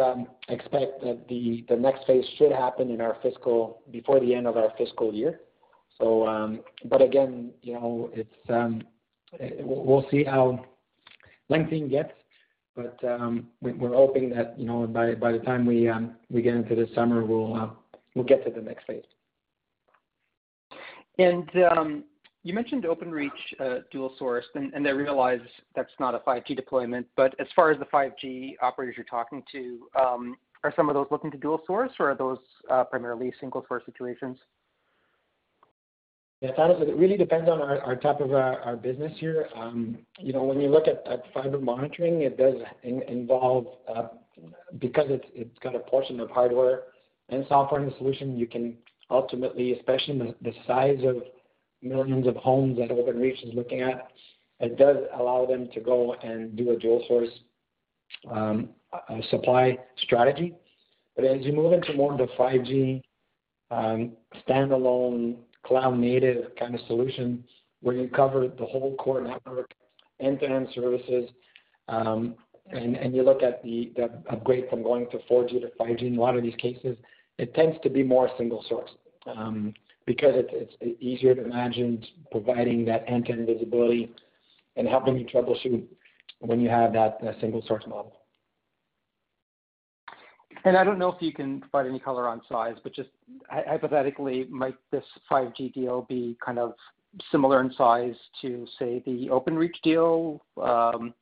expect 0.49 1.01
that 1.01 1.27
the 1.29 1.65
next 1.77 2.05
phase 2.05 2.25
should 2.37 2.51
happen 2.51 2.91
in 2.91 2.99
our 2.99 3.17
fiscal 3.23 3.81
before 3.91 4.19
the 4.19 4.35
end 4.35 4.47
of 4.47 4.57
our 4.57 4.69
fiscal 4.77 5.13
year. 5.13 5.39
So, 5.97 6.59
but 6.85 7.01
again, 7.01 7.51
you 7.61 7.73
know, 7.73 8.09
it's 8.13 8.83
we'll 9.59 10.05
see 10.11 10.23
how 10.23 10.65
lengthy 11.49 11.81
it 11.81 11.89
gets. 11.89 12.11
Um, 13.03 13.47
we're 13.61 13.93
hoping 13.93 14.29
that 14.29 14.57
you 14.57 14.65
know, 14.65 14.87
by 14.87 15.13
the 15.13 15.39
time 15.39 15.67
um, 15.89 16.15
we 16.29 16.41
get 16.41 16.55
into 16.55 16.75
the 16.75 16.87
summer, 16.95 17.21
uh, 17.21 17.69
we'll 18.15 18.25
get 18.25 18.45
to 18.45 18.51
the 18.51 18.61
next 18.61 18.85
phase. 18.85 19.03
And 21.19 21.49
um 21.77 22.03
you 22.43 22.53
mentioned 22.53 22.85
Openreach 22.85 23.29
uh, 23.59 23.81
dual 23.91 24.15
source, 24.17 24.45
and 24.55 24.87
I 24.87 24.91
realize 24.91 25.41
that's 25.75 25.91
not 25.99 26.15
a 26.15 26.19
5G 26.19 26.55
deployment, 26.55 27.05
but 27.15 27.35
as 27.39 27.45
far 27.55 27.69
as 27.71 27.77
the 27.77 27.85
5G 27.85 28.55
operators 28.61 28.95
you're 28.97 29.05
talking 29.05 29.43
to, 29.51 29.87
um, 29.99 30.37
are 30.63 30.73
some 30.75 30.89
of 30.89 30.95
those 30.95 31.07
looking 31.11 31.29
to 31.31 31.37
dual 31.37 31.61
source, 31.67 31.91
or 31.99 32.11
are 32.11 32.15
those 32.15 32.39
uh, 32.69 32.83
primarily 32.83 33.31
single 33.39 33.63
source 33.67 33.83
situations? 33.85 34.37
Yeah, 36.41 36.51
Thanos, 36.57 36.81
it 36.81 36.95
really 36.95 37.17
depends 37.17 37.47
on 37.47 37.61
our 37.61 37.95
type 37.95 38.19
of 38.19 38.31
uh, 38.31 38.55
our 38.65 38.75
business 38.75 39.11
here. 39.19 39.47
Um, 39.55 39.99
you 40.19 40.33
know, 40.33 40.43
when 40.43 40.59
you 40.59 40.69
look 40.69 40.87
at 40.87 41.03
fiber 41.33 41.59
monitoring, 41.59 42.23
it 42.23 42.35
does 42.35 42.55
involve 42.83 43.67
uh, 43.87 44.07
because 44.79 45.05
it's 45.09 45.59
got 45.59 45.75
a 45.75 45.79
portion 45.79 46.19
of 46.19 46.31
hardware 46.31 46.83
and 47.31 47.45
software 47.47 47.81
in 47.81 47.89
the 47.89 47.95
solution, 47.97 48.37
you 48.37 48.45
can 48.45 48.75
ultimately, 49.09 49.73
especially 49.73 50.35
the 50.41 50.53
size 50.67 50.99
of 51.03 51.23
millions 51.81 52.27
of 52.27 52.35
homes 52.35 52.77
that 52.77 52.89
Openreach 52.89 53.47
is 53.47 53.53
looking 53.53 53.81
at, 53.81 54.09
it 54.59 54.77
does 54.77 54.97
allow 55.17 55.45
them 55.45 55.69
to 55.73 55.79
go 55.79 56.13
and 56.15 56.55
do 56.55 56.71
a 56.71 56.77
dual 56.77 57.03
source 57.07 57.29
um, 58.31 58.69
supply 59.29 59.77
strategy. 60.03 60.53
But 61.15 61.25
as 61.25 61.41
you 61.41 61.53
move 61.53 61.73
into 61.73 61.93
more 61.93 62.11
of 62.11 62.17
the 62.17 62.27
5G 62.37 63.01
um, 63.71 64.11
standalone 64.47 65.37
cloud 65.65 65.97
native 65.97 66.55
kind 66.57 66.75
of 66.75 66.81
solution, 66.87 67.43
where 67.81 67.95
you 67.95 68.07
cover 68.07 68.47
the 68.47 68.65
whole 68.65 68.95
core 68.97 69.21
network, 69.21 69.71
end-to-end 70.19 70.67
services, 70.73 71.29
um, 71.87 72.35
and 72.71 73.15
you 73.15 73.23
look 73.23 73.43
at 73.43 73.61
the 73.63 73.91
upgrade 74.29 74.69
from 74.69 74.83
going 74.83 75.07
to 75.11 75.17
4G 75.29 75.61
to 75.61 75.71
5G, 75.79 76.03
in 76.03 76.17
a 76.17 76.21
lot 76.21 76.37
of 76.37 76.43
these 76.43 76.55
cases, 76.55 76.95
it 77.37 77.53
tends 77.53 77.77
to 77.83 77.89
be 77.89 78.03
more 78.03 78.29
single 78.37 78.63
source, 78.69 78.91
um, 79.25 79.73
because 80.05 80.33
it's 80.35 81.01
easier 81.01 81.35
to 81.35 81.43
imagine 81.43 82.03
providing 82.31 82.85
that 82.85 83.03
end-to-end 83.07 83.47
visibility 83.47 84.11
and 84.77 84.87
helping 84.87 85.17
you 85.17 85.25
troubleshoot 85.25 85.83
when 86.39 86.59
you 86.59 86.69
have 86.69 86.93
that 86.93 87.19
single 87.39 87.63
source 87.67 87.83
model. 87.87 88.20
I 90.65 90.83
don't 90.83 90.99
know 90.99 91.11
if 91.11 91.21
you 91.21 91.33
can 91.33 91.59
provide 91.59 91.87
any 91.87 91.99
color 91.99 92.27
on 92.27 92.41
size, 92.49 92.75
but 92.83 92.93
just 92.93 93.09
hypothetically, 93.49 94.45
might 94.49 94.75
this 94.91 95.03
5G 95.29 95.73
deal 95.73 96.05
be 96.07 96.37
kind 96.43 96.59
of 96.59 96.73
similar 97.31 97.61
in 97.61 97.73
size 97.73 98.15
to, 98.41 98.65
say, 98.77 99.01
the 99.05 99.27
Openreach 99.29 99.81
deal? 99.83 100.43
Um, 100.61 101.13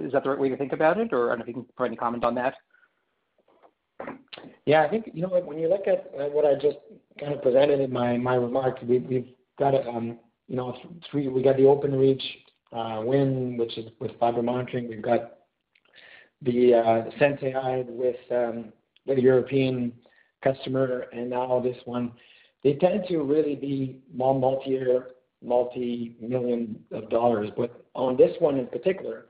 is 0.00 0.12
that 0.12 0.24
the 0.24 0.30
right 0.30 0.38
way 0.38 0.48
to 0.48 0.56
think 0.56 0.72
about 0.72 0.98
it? 0.98 1.12
Or 1.12 1.28
I 1.28 1.36
don't 1.36 1.40
know 1.40 1.42
if 1.42 1.48
you 1.48 1.54
can 1.54 1.64
provide 1.76 1.88
any 1.88 1.96
comment 1.96 2.24
on 2.24 2.34
that. 2.36 2.54
Yeah, 4.66 4.82
I 4.82 4.88
think, 4.88 5.10
you 5.12 5.22
know 5.22 5.28
when 5.28 5.58
you 5.58 5.68
look 5.68 5.86
at 5.86 6.10
what 6.32 6.44
I 6.44 6.54
just 6.54 6.78
kind 7.18 7.32
of 7.32 7.42
presented 7.42 7.80
in 7.80 7.92
my 7.92 8.14
remarks, 8.14 8.82
we've 8.82 9.26
got, 9.58 9.74
um, 9.86 10.18
you 10.48 10.56
know, 10.56 10.76
three, 11.10 11.28
we 11.28 11.42
got 11.42 11.56
the 11.56 11.62
Openreach 11.62 12.22
uh, 12.72 13.02
win, 13.04 13.56
which 13.56 13.76
is 13.78 13.86
with 14.00 14.12
fiber 14.18 14.42
monitoring. 14.42 14.88
We've 14.88 15.02
got 15.02 15.34
the 16.42 16.74
uh, 16.74 17.10
sensAI 17.20 17.86
with 17.86 18.16
um, 18.30 18.72
the 19.06 19.20
European 19.20 19.92
customer 20.42 21.06
and 21.12 21.30
now 21.30 21.60
this 21.60 21.76
one. 21.84 22.12
They 22.64 22.74
tend 22.74 23.04
to 23.08 23.18
really 23.18 23.56
be 23.56 23.98
more 24.14 24.38
multi-year, 24.38 25.08
multi-million 25.42 26.78
dollars. 27.10 27.50
But 27.56 27.84
on 27.94 28.16
this 28.16 28.34
one 28.38 28.58
in 28.58 28.66
particular, 28.66 29.26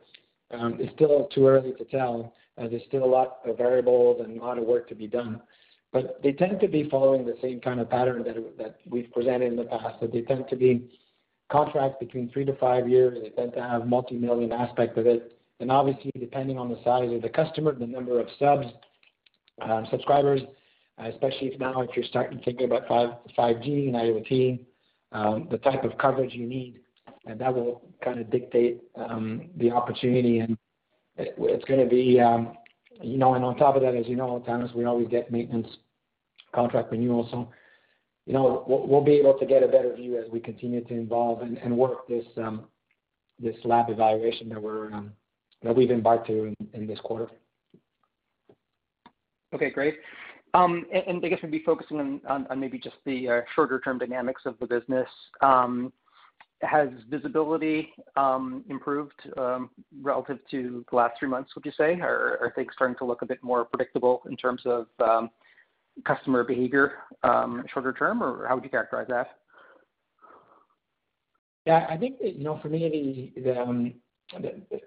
um, 0.51 0.77
it's 0.79 0.93
still 0.95 1.29
too 1.35 1.47
early 1.47 1.73
to 1.73 1.85
tell, 1.85 2.35
as 2.59 2.71
there's 2.71 2.83
still 2.89 3.05
a 3.05 3.07
lot 3.07 3.39
of 3.47 3.57
variables 3.57 4.21
and 4.23 4.39
a 4.39 4.45
lot 4.45 4.59
of 4.59 4.65
work 4.65 4.89
to 4.89 4.95
be 4.95 5.07
done. 5.07 5.41
But 5.93 6.23
they 6.23 6.33
tend 6.33 6.61
to 6.61 6.69
be 6.69 6.89
following 6.89 7.25
the 7.25 7.37
same 7.43 7.61
kind 7.61 7.81
of 7.81 7.89
pattern 7.91 8.25
that 8.59 8.77
we've 8.89 9.11
presented 9.13 9.53
in 9.53 9.57
the 9.57 9.65
past. 9.65 10.01
That 10.01 10.13
They 10.13 10.23
tend 10.23 10.47
to 10.49 10.57
be 10.57 10.91
contracts 11.51 11.97
between 12.01 12.31
three 12.31 12.47
to 12.47 12.55
five 12.57 12.89
years. 12.89 13.19
They 13.23 13.31
tend 13.31 13.53
to 13.55 13.63
have 13.63 13.87
multi-million 13.87 14.53
aspect 14.53 14.97
of 14.97 15.07
it. 15.07 15.39
And 15.63 15.71
obviously, 15.71 16.11
depending 16.19 16.59
on 16.59 16.69
the 16.69 16.79
size 16.83 17.13
of 17.13 17.23
the 17.23 17.29
customer, 17.29 17.73
the 17.73 17.87
number 17.87 18.19
of 18.19 18.27
subs, 18.37 18.67
um, 19.63 19.87
subscribers, 19.93 20.41
uh, 20.99 21.09
especially 21.09 21.53
if 21.53 21.61
now 21.61 21.83
if 21.83 21.91
you're 21.95 22.05
starting 22.05 22.39
to 22.39 22.45
think 22.45 22.61
about 22.61 22.89
5G 22.89 23.87
and 23.87 23.95
IoT, 23.95 24.59
um, 25.13 25.47
the 25.53 25.59
type 25.59 25.85
of 25.85 25.97
coverage 25.99 26.35
you 26.35 26.49
need, 26.49 26.81
and 27.27 27.41
that 27.41 27.55
will 27.55 27.81
kind 28.03 28.19
of 28.19 28.29
dictate 28.29 28.83
um, 28.97 29.51
the 29.57 29.71
opportunity. 29.71 30.41
And 30.41 30.59
it's 31.17 31.65
gonna 31.67 31.87
be, 31.87 32.21
you 33.01 33.19
know, 33.19 33.35
and 33.35 33.45
on 33.45 33.57
top 33.57 33.77
of 33.77 33.83
that, 33.83 33.95
as 33.95 34.09
you 34.09 34.17
know, 34.17 34.45
Thanos, 34.49 34.75
we 34.75 34.85
always 34.85 35.07
get 35.07 35.31
maintenance 35.31 35.69
contract 36.53 36.91
renewal. 36.91 37.29
So, 37.31 37.49
You 38.27 38.33
know, 38.33 38.65
we'll 38.67 39.05
be 39.05 39.13
able 39.13 39.39
to 39.39 39.47
get 39.47 39.63
a 39.63 39.69
better 39.69 39.95
view 39.95 40.19
as 40.19 40.29
we 40.29 40.41
continue 40.41 40.83
to 40.83 40.95
evolve 40.95 41.43
and 41.43 41.79
work 41.79 42.09
this 42.09 42.27
this 43.39 43.57
lab 43.65 43.91
evaluation 43.91 44.49
that 44.49 44.61
we've 45.63 45.91
embarked 45.91 46.27
to 46.29 46.55
in 46.73 46.87
this 46.87 46.99
quarter. 47.01 47.29
Okay, 49.55 49.71
great. 49.71 49.99
Um 50.55 50.87
and 50.93 51.25
I 51.25 51.29
guess 51.29 51.39
maybe 51.43 51.63
focusing 51.65 52.21
on 52.29 52.47
maybe 52.57 52.79
just 52.79 52.97
the 53.05 53.29
uh, 53.29 53.41
shorter 53.55 53.81
term 53.81 53.99
dynamics 53.99 54.43
of 54.45 54.59
the 54.59 54.67
business. 54.67 55.09
Um, 55.41 55.93
has 56.63 56.89
visibility 57.11 57.93
um, 58.17 58.65
improved 58.69 59.21
um, 59.37 59.71
relative 60.01 60.39
to 60.51 60.85
the 60.91 60.97
last 60.97 61.19
three 61.19 61.29
months, 61.29 61.51
would 61.55 61.65
you 61.65 61.73
say? 61.77 61.95
Are 62.01 62.53
things 62.55 62.73
starting 62.75 62.97
to 62.99 63.05
look 63.05 63.23
a 63.23 63.27
bit 63.27 63.43
more 63.43 63.65
predictable 63.65 64.23
in 64.31 64.37
terms 64.37 64.63
of 64.65 64.87
customer 66.07 66.45
behavior 66.45 66.99
shorter 67.73 67.93
term, 67.93 68.23
or 68.23 68.47
how 68.47 68.55
would 68.55 68.65
you 68.65 68.71
characterize 68.71 69.09
that? 69.09 69.39
Yeah, 71.67 71.87
I 71.89 71.97
think, 71.97 72.17
you 72.21 72.43
know, 72.43 72.59
for 72.61 72.69
me, 72.69 73.33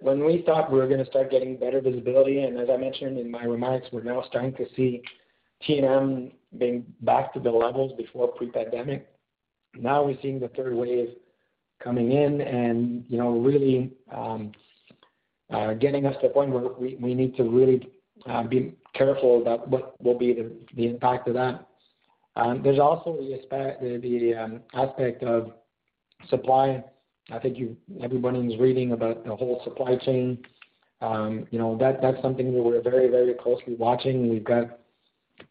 when 0.01 0.23
we 0.25 0.43
thought 0.45 0.71
we 0.71 0.79
were 0.79 0.88
gonna 0.88 1.05
start 1.05 1.31
getting 1.31 1.58
better 1.58 1.81
visibility, 1.81 2.41
and 2.41 2.58
as 2.60 2.69
I 2.69 2.77
mentioned 2.77 3.17
in 3.17 3.29
my 3.29 3.43
remarks, 3.43 3.88
we're 3.91 4.03
now 4.03 4.23
starting 4.27 4.53
to 4.53 4.65
see 4.75 5.01
T&M 5.65 6.31
being 6.58 6.86
back 7.01 7.34
to 7.34 7.39
the 7.39 7.51
levels 7.51 7.93
before 7.97 8.27
pre-pandemic. 8.29 9.08
Now 9.75 10.03
we're 10.05 10.17
seeing 10.21 10.39
the 10.39 10.47
third 10.49 10.73
wave 10.73 11.10
coming 11.84 12.12
in 12.12 12.41
and, 12.41 13.05
you 13.10 13.17
know, 13.17 13.31
really 13.39 13.91
um, 14.12 14.51
uh, 15.51 15.73
getting 15.73 16.05
us 16.05 16.15
to 16.21 16.27
the 16.27 16.34
point 16.34 16.51
where 16.51 16.69
we 16.79 17.13
need 17.13 17.36
to 17.38 17.43
really 17.43 17.88
uh, 18.25 18.43
be 18.43 18.73
careful 18.93 19.41
about 19.41 19.67
what 19.67 20.01
will 20.01 20.17
be 20.17 20.34
the 20.75 20.88
impact 20.88 21.27
of 21.27 21.34
that. 21.36 21.67
Um, 22.38 22.62
there's 22.63 22.79
also 22.79 23.17
the 23.17 24.36
um, 24.36 24.62
aspect 24.73 25.23
of 25.23 25.51
supply. 26.29 26.84
I 27.32 27.40
think 27.40 27.58
everybody 28.02 28.40
is 28.40 28.60
reading 28.60 28.92
about 28.92 29.26
the 29.26 29.36
whole 29.36 29.62
supply 29.64 29.96
chain. 29.98 30.38
Um, 31.02 31.48
you 31.52 31.60
know, 31.60 31.78
that 31.78 32.02
that's 32.02 32.22
something 32.22 32.54
that 32.54 32.62
we're 32.62 32.82
very, 32.82 33.10
very 33.10 33.34
closely 33.34 33.76
watching. 33.76 34.30
We've 34.30 34.44
got 34.44 34.80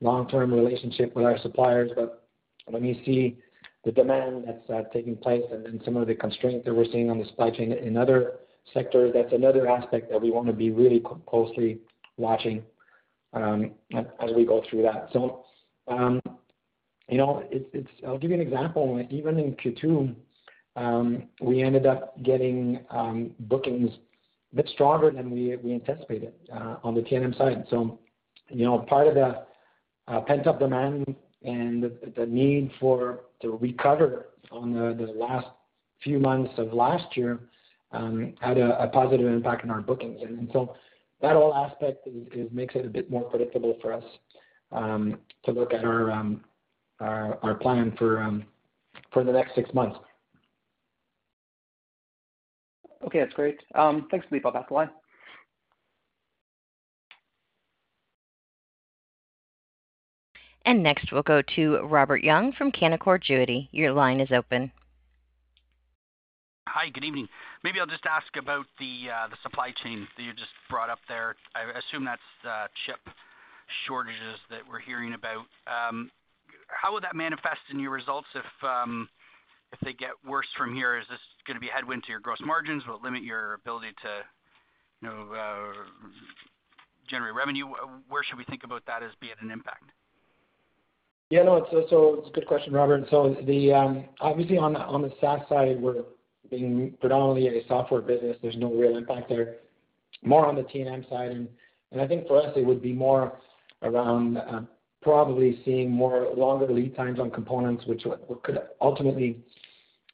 long-term 0.01 0.53
relationship 0.53 1.15
with 1.15 1.25
our 1.25 1.39
suppliers. 1.39 1.91
But 1.95 2.27
when 2.67 2.85
you 2.85 2.95
see 3.05 3.39
the 3.85 3.93
demand 3.93 4.45
that's 4.47 4.71
uh, 4.71 4.89
taking 4.93 5.17
place 5.17 5.43
and 5.53 5.65
then 5.65 5.81
some 5.85 5.97
of 5.97 6.07
the 6.07 6.15
constraints 6.15 6.65
that 6.65 6.75
we're 6.75 6.91
seeing 6.91 7.11
on 7.11 7.19
the 7.19 7.27
supply 7.27 7.51
chain 7.51 7.73
in 7.73 7.97
other 7.97 8.35
sectors, 8.73 9.13
that's 9.15 9.33
another 9.33 9.69
aspect 9.69 10.11
that 10.11 10.21
we 10.21 10.31
wanna 10.31 10.53
be 10.53 10.71
really 10.71 11.03
closely 11.27 11.79
watching 12.17 12.63
um, 13.35 13.73
as 13.95 14.31
we 14.35 14.45
go 14.45 14.63
through 14.71 14.83
that. 14.83 15.09
So, 15.13 15.45
um, 15.89 16.21
you 17.09 17.19
know, 17.19 17.45
it's 17.51 17.91
I'll 18.07 18.17
give 18.17 18.31
you 18.31 18.37
an 18.37 18.43
example. 18.43 19.05
Even 19.11 19.39
in 19.39 19.55
Q2, 19.57 20.15
Um, 20.77 21.25
we 21.41 21.63
ended 21.63 21.87
up 21.87 22.21
getting 22.23 22.81
um, 22.91 23.33
bookings 23.41 23.91
a 24.53 24.57
bit 24.57 24.69
stronger 24.73 25.11
than 25.11 25.31
we 25.31 25.57
we 25.57 25.73
anticipated 25.75 26.33
uh, 26.53 26.77
on 26.83 26.95
the 26.95 27.03
T&M 27.03 27.35
side. 27.39 27.65
So 27.71 27.99
you 28.49 28.65
know, 28.65 28.79
part 28.81 29.07
of 29.07 29.15
the 29.15 29.45
uh, 30.09 30.21
pent-up 30.23 30.59
demand 30.59 31.15
and 31.43 31.91
the 32.17 32.27
need 32.27 32.71
for 32.81 33.21
to 33.43 33.57
recover 33.57 34.27
on 34.51 34.73
the 34.73 35.13
last 35.17 35.47
few 36.03 36.19
months 36.19 36.53
of 36.59 36.73
last 36.73 37.17
year 37.17 37.41
um, 37.93 38.35
had 38.41 38.59
a 38.59 38.89
positive 38.93 39.27
impact 39.27 39.65
on 39.65 39.71
our 39.71 39.81
bookings. 39.81 40.21
And 40.23 40.49
so 40.53 40.75
that 41.23 41.33
whole 41.33 41.55
aspect 41.55 42.07
is 42.07 42.49
makes 42.53 42.75
it 42.75 42.85
a 42.85 42.89
bit 42.89 43.11
more 43.11 43.23
predictable 43.25 43.79
for 43.81 43.93
us 43.93 44.05
to 44.73 45.53
look 45.53 45.73
at 45.73 45.85
our 45.85 46.11
our 47.01 47.55
plan 47.55 47.95
for 47.99 48.21
um 48.21 48.45
for 49.13 49.25
the 49.25 49.33
next 49.33 49.55
six 49.55 49.73
months. 49.73 49.99
Okay, 53.05 53.21
that's 53.21 53.35
great. 53.35 53.61
Um, 53.75 54.07
thanks, 54.11 54.27
Philippe. 54.29 54.47
I'll 54.47 54.53
pass 54.53 54.65
the 54.69 54.75
line. 54.75 54.91
And 60.67 60.83
next, 60.83 61.13
we'll 61.13 61.23
go 61.23 61.43
to 61.57 61.83
Robert 61.83 62.25
Young 62.25 62.53
from 62.53 62.73
Canaccord 62.73 63.23
Genuity. 63.23 63.69
Your 63.73 63.93
line 63.93 64.21
is 64.21 64.33
open. 64.33 64.73
Hi, 66.67 66.89
good 66.89 67.05
evening. 67.05 67.29
Maybe 67.63 67.79
I'll 67.79 67.87
just 67.87 68.07
ask 68.07 68.27
about 68.37 68.65
the 68.81 69.11
uh, 69.13 69.29
supply 69.43 69.73
chain 69.83 70.09
that 70.17 70.23
you 70.23 70.33
just 70.33 70.51
brought 70.71 70.89
up 70.89 71.01
there. 71.07 71.37
I 71.55 71.79
assume 71.79 72.07
that's 72.07 72.23
uh, 72.49 72.67
chip 72.87 72.99
shortages 73.87 74.41
that 74.51 74.61
we're 74.69 74.81
hearing 74.81 75.13
about. 75.13 75.45
Um, 75.69 76.11
how 76.69 76.95
will 76.95 77.01
that 77.03 77.15
manifest 77.15 77.61
in 77.71 77.79
your 77.79 77.91
results 77.91 78.27
if 78.35 78.65
um, 78.65 79.09
they 79.81 79.93
get 79.93 80.11
worse 80.27 80.47
from 80.57 80.75
here? 80.75 80.99
Is 80.99 81.07
this 81.09 81.19
gonna 81.47 81.61
be 81.61 81.69
a 81.69 81.73
headwind 81.73 82.05
to 82.05 82.11
your 82.11 82.21
gross 82.21 82.41
margins? 82.41 82.87
Will 82.87 82.97
it 82.97 83.03
limit 83.03 83.23
your 83.23 83.55
ability 83.55 83.93
to, 84.03 84.09
you 85.03 85.09
know, 85.09 85.73
generate 87.09 87.35
revenue? 87.35 87.67
Where 88.09 88.23
should 88.25 88.39
we 88.39 88.45
think 88.45 88.65
about 88.65 88.85
that 88.87 89.03
as 89.03 89.11
being 89.21 89.35
an 89.41 89.51
impact? 89.51 89.91
Yeah, 91.31 91.43
no, 91.43 91.57
it's 91.57 91.73
uh 91.73 91.89
so 91.91 92.17
it's 92.21 92.29
a 92.29 92.33
good 92.33 92.47
question, 92.47 92.73
Robert. 92.73 93.05
So 93.11 93.37
the 93.47 93.73
um 93.73 94.05
obviously 94.21 94.59
on 94.59 94.75
the 94.75 95.13
SaaS 95.21 95.41
side, 95.49 95.81
we're 95.81 96.05
being 96.51 96.95
predominantly 97.01 97.49
a 97.49 97.67
software 97.67 98.03
business. 98.03 98.37
There's 98.43 98.57
no 98.57 98.73
real 98.73 98.97
impact 98.97 99.29
there. 99.29 99.57
More 100.23 100.47
on 100.47 100.55
the 100.55 100.63
T&M 100.63 101.05
side, 101.11 101.33
and 101.33 102.01
I 102.01 102.07
think 102.07 102.27
for 102.29 102.41
us 102.41 102.53
it 102.57 102.65
would 102.65 102.81
be 102.83 102.93
more 102.93 103.39
around 103.83 104.39
probably 105.05 105.61
seeing 105.65 105.91
more 105.91 106.33
longer 106.35 106.73
lead 106.73 106.97
times 106.97 107.21
on 107.21 107.31
components, 107.31 107.85
which 107.87 108.05
could 108.43 108.59
ultimately 108.81 109.39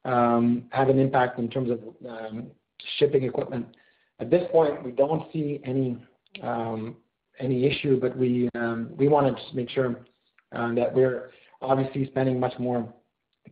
have 0.05 0.89
an 0.89 0.99
impact 0.99 1.39
in 1.39 1.49
terms 1.49 1.71
of 1.71 1.79
shipping 2.99 3.25
equipment. 3.25 3.67
At 4.21 4.31
this 4.31 4.45
point, 4.53 4.85
we 4.85 4.93
don't 4.93 5.31
see 5.33 5.61
any 5.65 5.97
um 6.43 6.97
any 7.39 7.65
issue, 7.67 7.99
but 7.99 8.17
we 8.17 8.49
um 8.55 8.91
we 8.97 9.09
wanna 9.09 9.33
just 9.33 9.55
make 9.55 9.71
sure 9.71 9.97
that 10.53 10.95
we're 10.95 11.31
obviously 11.63 12.07
spending 12.07 12.39
much 12.39 12.55
more 12.59 12.93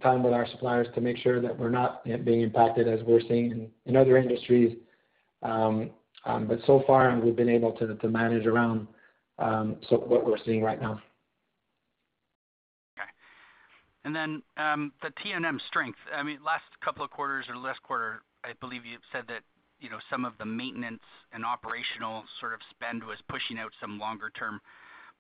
time 0.02 0.22
with 0.22 0.32
our 0.32 0.46
suppliers 0.52 0.86
to 0.94 1.00
make 1.00 1.16
sure 1.18 1.40
that 1.40 1.58
we're 1.58 1.70
not 1.70 2.04
being 2.04 2.42
impacted 2.42 2.86
as 2.86 3.00
we're 3.04 3.20
seeing 3.22 3.70
in 3.86 3.96
other 3.96 4.16
industries. 4.16 4.76
Um 5.42 5.90
but 6.24 6.58
so 6.66 6.82
far 6.86 7.18
we've 7.18 7.36
been 7.36 7.48
able 7.48 7.72
to 7.72 8.08
manage 8.08 8.46
around 8.46 8.86
um 9.38 9.76
so 9.88 9.96
what 9.96 10.26
we're 10.26 10.38
seeing 10.44 10.62
right 10.62 10.80
now. 10.80 11.00
Okay. 14.06 14.16
Um, 14.56 14.92
the 15.02 15.10
T&M 15.22 15.60
strength. 15.68 15.98
I 16.14 16.22
mean, 16.22 16.38
last 16.44 16.64
couple 16.84 17.04
of 17.04 17.10
quarters 17.10 17.46
or 17.48 17.56
last 17.56 17.82
quarter, 17.82 18.22
I 18.44 18.52
believe 18.60 18.86
you 18.86 18.98
said 19.12 19.24
that, 19.28 19.42
you 19.80 19.90
know, 19.90 19.98
some 20.10 20.24
of 20.24 20.32
the 20.38 20.46
maintenance 20.46 21.02
and 21.32 21.44
operational 21.44 22.24
sort 22.40 22.54
of 22.54 22.60
spend 22.70 23.04
was 23.04 23.18
pushing 23.28 23.58
out 23.58 23.72
some 23.80 23.98
longer 23.98 24.30
term 24.30 24.60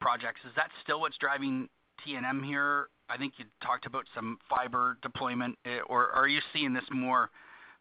projects. 0.00 0.40
Is 0.44 0.52
that 0.56 0.70
still 0.82 1.00
what's 1.00 1.18
driving 1.18 1.68
T&M 2.04 2.42
here? 2.42 2.88
I 3.08 3.16
think 3.16 3.34
you 3.36 3.44
talked 3.62 3.86
about 3.86 4.04
some 4.14 4.38
fiber 4.48 4.98
deployment. 5.02 5.58
Eh, 5.64 5.80
or 5.86 6.10
are 6.10 6.28
you 6.28 6.40
seeing 6.52 6.72
this 6.72 6.84
more 6.90 7.30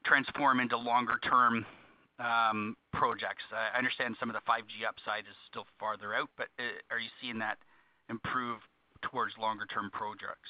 transform 0.06 0.60
into 0.60 0.78
longer 0.78 1.20
term 1.24 1.66
um, 2.20 2.76
projects? 2.94 3.44
I 3.52 3.78
understand 3.78 4.16
some 4.20 4.30
of 4.30 4.36
the 4.36 4.42
5G 4.50 4.88
upside 4.88 5.22
is 5.22 5.36
still 5.50 5.66
farther 5.80 6.14
out, 6.14 6.30
but 6.38 6.48
eh, 6.60 6.64
are 6.92 7.00
you 7.00 7.10
seeing 7.22 7.40
that 7.40 7.58
improve 8.10 8.60
towards 9.02 9.34
longer 9.38 9.66
term 9.66 9.90
projects? 9.92 10.50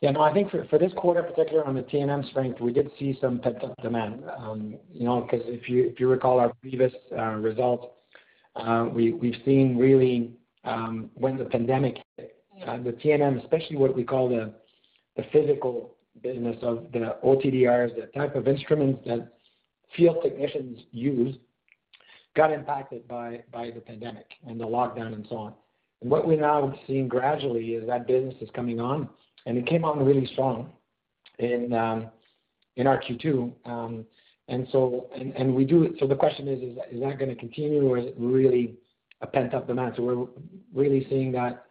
Yeah, 0.00 0.12
no, 0.12 0.22
I 0.22 0.32
think 0.32 0.50
for 0.50 0.78
this 0.78 0.92
quarter, 0.96 1.22
particularly 1.22 1.68
on 1.68 1.74
the 1.74 1.82
T&M 1.82 2.24
strength, 2.30 2.58
we 2.60 2.72
did 2.72 2.90
see 2.98 3.18
some 3.20 3.38
pent-up 3.38 3.76
demand. 3.82 4.22
Um, 4.34 4.78
you 4.92 5.04
know, 5.04 5.20
'cause 5.22 5.42
if 5.44 5.68
you 5.68 5.84
if 5.84 6.00
you 6.00 6.08
recall 6.08 6.40
our 6.40 6.54
previous 6.54 6.94
uh, 7.12 7.34
results, 7.36 7.86
uh, 8.56 8.88
we've 8.92 9.36
seen 9.44 9.76
really 9.76 10.32
um, 10.64 11.10
when 11.14 11.36
the 11.36 11.44
pandemic 11.44 11.98
hit, 12.16 12.36
uh, 12.66 12.78
the 12.78 12.92
T&M, 12.92 13.38
especially 13.38 13.76
what 13.76 13.94
we 13.94 14.04
call 14.04 14.28
the 14.28 14.54
the 15.16 15.24
physical 15.32 15.96
business 16.22 16.56
of 16.62 16.90
the 16.92 17.16
OTDRs, 17.22 17.94
the 17.94 18.06
type 18.18 18.34
of 18.36 18.48
instruments 18.48 19.02
that 19.06 19.32
field 19.96 20.22
technicians 20.22 20.78
use, 20.92 21.36
got 22.34 22.52
impacted 22.52 23.06
by 23.06 23.42
the 23.52 23.80
pandemic 23.80 24.26
and 24.46 24.58
the 24.58 24.64
lockdown 24.66 25.12
and 25.14 25.26
so 25.28 25.36
on. 25.36 25.54
And 26.00 26.10
what 26.10 26.26
we're 26.26 26.40
now 26.40 26.74
seeing 26.86 27.08
gradually 27.08 27.74
is 27.74 27.86
that 27.86 28.06
business 28.06 28.34
is 28.40 28.48
coming 28.54 28.80
on, 28.80 29.08
and 29.46 29.56
it 29.56 29.66
came 29.66 29.84
on 29.84 30.04
really 30.04 30.26
strong 30.32 30.70
in 31.38 31.72
um, 31.72 32.08
our 32.86 33.00
Q2. 33.00 33.52
Um, 33.64 34.06
and 34.48 34.66
so 34.72 35.08
we 35.54 35.64
do, 35.64 35.94
so 35.98 36.06
The 36.06 36.16
question 36.16 36.48
is 36.48 36.60
is 36.92 37.00
that 37.00 37.18
gonna 37.18 37.36
continue 37.36 37.88
or 37.88 37.98
is 37.98 38.06
it 38.06 38.14
really 38.18 38.74
a 39.20 39.26
pent-up 39.26 39.66
demand? 39.66 39.94
So 39.96 40.02
we're 40.02 40.26
really 40.74 41.06
seeing 41.08 41.30
that 41.32 41.64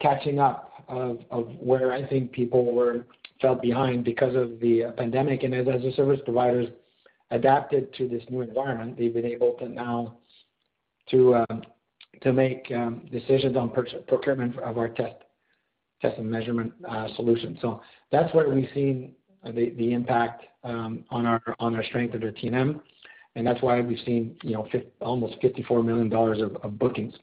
catching 0.00 0.38
up 0.38 0.84
of 0.88 1.18
where 1.58 1.92
I 1.92 2.06
think 2.06 2.32
people 2.32 3.02
fell 3.40 3.54
behind 3.54 4.04
because 4.04 4.36
of 4.36 4.60
the 4.60 4.92
pandemic. 4.96 5.42
And 5.42 5.54
as 5.54 5.66
the 5.66 5.92
service 5.96 6.20
providers 6.24 6.68
adapted 7.30 7.92
to 7.94 8.08
this 8.08 8.22
new 8.30 8.42
environment, 8.42 8.98
they've 8.98 9.12
been 9.12 9.24
able 9.24 9.52
to 9.54 9.68
now 9.68 10.18
to 11.10 11.36
um, 11.36 11.62
to 12.22 12.32
make 12.32 12.68
decisions 13.10 13.56
on 13.56 13.70
procurement 14.06 14.58
of 14.60 14.78
our 14.78 14.88
test 14.88 15.16
and 16.18 16.30
measurement 16.30 16.72
uh, 16.88 17.08
solution. 17.16 17.58
So 17.60 17.82
that's 18.12 18.32
where 18.34 18.48
we've 18.48 18.68
seen 18.74 19.14
the 19.44 19.92
impact 19.92 20.44
um, 20.62 21.04
on 21.10 21.26
our 21.26 21.84
strength 21.84 22.14
of 22.14 22.22
the 22.22 22.32
T&M, 22.32 22.80
and 23.36 23.46
that's 23.46 23.60
why 23.62 23.80
we've 23.80 23.98
seen, 24.06 24.36
you 24.42 24.52
know, 24.52 24.66
almost 25.00 25.34
54 25.42 25.82
million 25.82 26.08
dollars 26.08 26.40
of 26.40 26.78
bookings. 26.78 27.14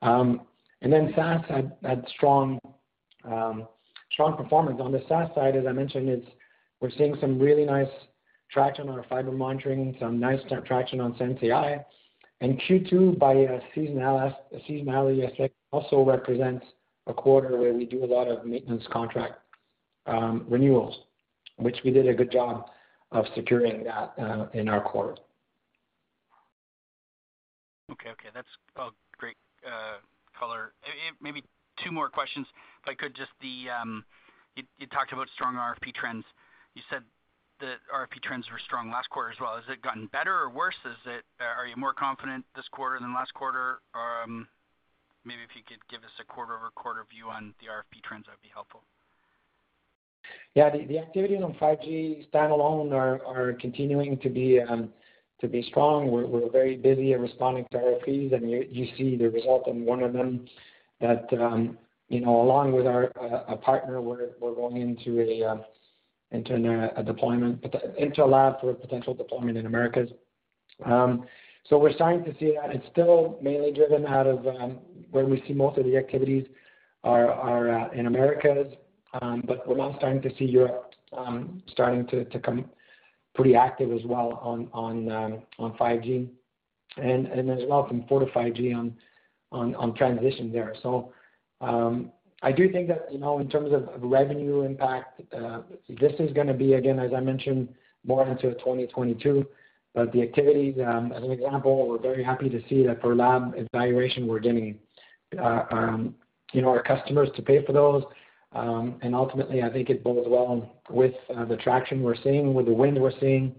Um, 0.00 0.42
and 0.80 0.92
then 0.92 1.12
SaaS 1.14 1.42
had 1.48 1.72
um, 3.24 3.68
strong 4.10 4.36
performance. 4.36 4.80
On 4.80 4.92
the 4.92 5.02
SaaS 5.08 5.28
side, 5.34 5.56
as 5.56 5.66
I 5.66 5.72
mentioned, 5.72 6.24
we're 6.80 6.90
seeing 6.98 7.16
some 7.20 7.38
really 7.38 7.64
nice 7.64 7.86
traction 8.50 8.88
on 8.88 8.98
our 8.98 9.04
fiber 9.04 9.30
monitoring, 9.30 9.96
some 10.00 10.18
nice 10.18 10.40
traction 10.66 11.00
on 11.00 11.14
SensAI. 11.14 11.84
Q2 12.42 13.18
by 13.18 13.34
a 13.34 13.60
seasonality 13.76 15.30
aspect 15.30 15.54
also 15.70 16.02
represents 16.04 16.66
a 17.06 17.14
quarter 17.14 17.56
where 17.56 17.74
we 17.74 17.84
do 17.84 18.04
a 18.04 18.06
lot 18.06 18.28
of 18.28 18.44
maintenance 18.44 18.84
contract 18.92 19.34
um, 20.06 20.46
renewals, 20.48 20.96
which 21.56 21.76
we 21.84 21.90
did 21.90 22.08
a 22.08 22.14
good 22.14 22.30
job 22.30 22.66
of 23.10 23.24
securing 23.34 23.84
that 23.84 24.14
uh, 24.18 24.46
in 24.54 24.68
our 24.68 24.80
quarter. 24.80 25.16
Okay. 27.90 28.10
Okay. 28.10 28.28
That's 28.34 28.48
a 28.76 28.88
great 29.18 29.36
uh, 29.66 29.98
color. 30.38 30.72
Maybe 31.20 31.44
two 31.84 31.92
more 31.92 32.08
questions, 32.08 32.46
if 32.82 32.88
I 32.88 32.94
could. 32.94 33.14
Just 33.14 33.30
the, 33.40 33.70
um, 33.70 34.04
you 34.56 34.86
talked 34.88 35.12
about 35.12 35.28
strong 35.34 35.54
RFP 35.54 35.94
trends. 35.94 36.24
You 36.74 36.82
said 36.90 37.02
the 37.60 37.74
RFP 37.94 38.22
trends 38.22 38.46
were 38.50 38.58
strong 38.64 38.90
last 38.90 39.10
quarter 39.10 39.30
as 39.30 39.36
well. 39.40 39.54
Has 39.54 39.64
it 39.68 39.82
gotten 39.82 40.08
better 40.12 40.34
or 40.34 40.50
worse? 40.50 40.74
Uh, 40.84 41.10
are 41.40 41.66
you 41.66 41.76
more 41.76 41.92
confident 41.92 42.44
this 42.56 42.66
quarter 42.72 42.98
than 42.98 43.14
last 43.14 43.34
quarter? 43.34 43.80
Um, 43.94 44.48
Maybe 45.24 45.42
if 45.42 45.54
you 45.54 45.62
could 45.66 45.78
give 45.88 46.02
us 46.02 46.10
a 46.20 46.24
quarter-over-quarter 46.24 47.06
view 47.10 47.28
on 47.28 47.54
the 47.60 47.66
RFP 47.66 48.02
trends, 48.02 48.26
that'd 48.26 48.42
be 48.42 48.50
helpful. 48.52 48.82
Yeah. 50.54 50.70
The 50.70 50.98
activity 50.98 51.36
on 51.36 51.54
5G 51.54 52.30
standalone 52.30 52.92
are 52.92 53.52
continuing 53.60 54.18
to 54.18 54.28
be 54.28 54.60
um, 54.60 54.90
strong. 55.68 56.10
We're 56.10 56.50
very 56.50 56.76
busy 56.76 57.12
at 57.12 57.20
responding 57.20 57.66
to 57.72 57.78
RFPs, 57.78 58.34
and 58.34 58.50
you 58.50 58.86
see 58.96 59.16
the 59.16 59.28
result 59.28 59.66
in 59.68 59.84
one 59.84 60.02
of 60.02 60.12
them 60.12 60.46
that, 61.00 61.26
um, 61.40 61.78
you 62.08 62.20
know, 62.20 62.40
along 62.40 62.72
with 62.72 62.86
our 62.86 63.10
uh, 63.20 63.56
partner, 63.56 64.00
we're 64.00 64.28
going 64.40 64.76
into 64.76 65.20
a 65.20 65.44
um, 65.44 65.64
uh, 66.32 67.02
deployment 67.02 67.64
into 67.98 68.24
a 68.24 68.26
lab 68.26 68.60
for 68.60 68.70
a 68.70 68.74
potential 68.74 69.14
deployment 69.14 69.58
in 69.58 69.66
Americas. 69.66 70.10
So 71.68 71.78
we're 71.78 71.92
starting 71.92 72.24
to 72.24 72.38
see 72.38 72.54
that. 72.60 72.74
It's 72.74 72.86
still 72.90 73.38
mainly 73.40 73.72
driven 73.72 74.06
out 74.06 74.26
of 74.26 74.46
um, 74.46 74.78
where 75.10 75.24
we 75.24 75.42
see 75.46 75.54
most 75.54 75.78
of 75.78 75.84
the 75.84 75.96
activities 75.96 76.46
are 77.04 77.70
uh, 77.70 77.90
in 77.92 78.06
Americas. 78.06 78.72
Um, 79.20 79.42
but 79.46 79.66
we're 79.68 79.76
now 79.76 79.94
starting 79.98 80.22
to 80.22 80.30
see 80.38 80.44
Europe 80.44 80.94
um, 81.16 81.62
starting 81.70 82.06
to 82.08 82.24
come 82.40 82.64
pretty 83.34 83.54
active 83.54 83.92
as 83.92 84.00
well 84.04 84.40
on 84.42 84.68
on 84.72 85.42
on 85.58 85.72
5G 85.78 86.28
and 86.96 87.26
and 87.26 87.50
as 87.50 87.60
well 87.68 87.86
from 87.86 88.02
4G 88.02 88.26
to 88.26 88.32
5G 88.32 88.94
on 89.52 89.94
transition 89.94 90.52
there. 90.52 90.74
So 90.82 91.12
I 92.42 92.50
do 92.50 92.70
think 92.70 92.88
that, 92.88 93.06
you 93.10 93.18
know, 93.18 93.38
in 93.38 93.48
terms 93.48 93.72
of 93.72 93.88
revenue 94.02 94.62
impact, 94.62 95.20
uh, 95.32 95.62
this 95.88 96.12
is 96.18 96.32
gonna 96.32 96.54
be, 96.54 96.74
again, 96.74 96.98
as 96.98 97.12
I 97.14 97.20
mentioned, 97.20 97.68
more 98.04 98.26
into 98.26 98.52
2022. 98.54 99.46
But 99.94 100.12
the 100.12 100.22
activities, 100.22 100.76
um, 100.86 101.12
as 101.12 101.22
an 101.22 101.30
example, 101.30 101.86
we're 101.86 101.98
very 101.98 102.24
happy 102.24 102.48
to 102.48 102.60
see 102.68 102.86
that 102.86 103.00
for 103.02 103.14
lab 103.14 103.54
evaluation, 103.56 104.26
we're 104.26 104.40
getting, 104.40 104.78
uh, 105.38 105.64
um, 105.70 106.14
you 106.52 106.62
know, 106.62 106.70
our 106.70 106.82
customers 106.82 107.28
to 107.36 107.42
pay 107.42 107.64
for 107.64 107.72
those. 107.72 108.02
Um, 108.52 108.98
and 109.02 109.14
ultimately, 109.14 109.62
I 109.62 109.70
think 109.70 109.90
it 109.90 110.02
bodes 110.02 110.26
well 110.28 110.80
with 110.90 111.14
uh, 111.34 111.44
the 111.44 111.56
traction 111.56 112.02
we're 112.02 112.16
seeing, 112.22 112.54
with 112.54 112.66
the 112.66 112.72
wins 112.72 112.98
we're 112.98 113.18
seeing, 113.20 113.54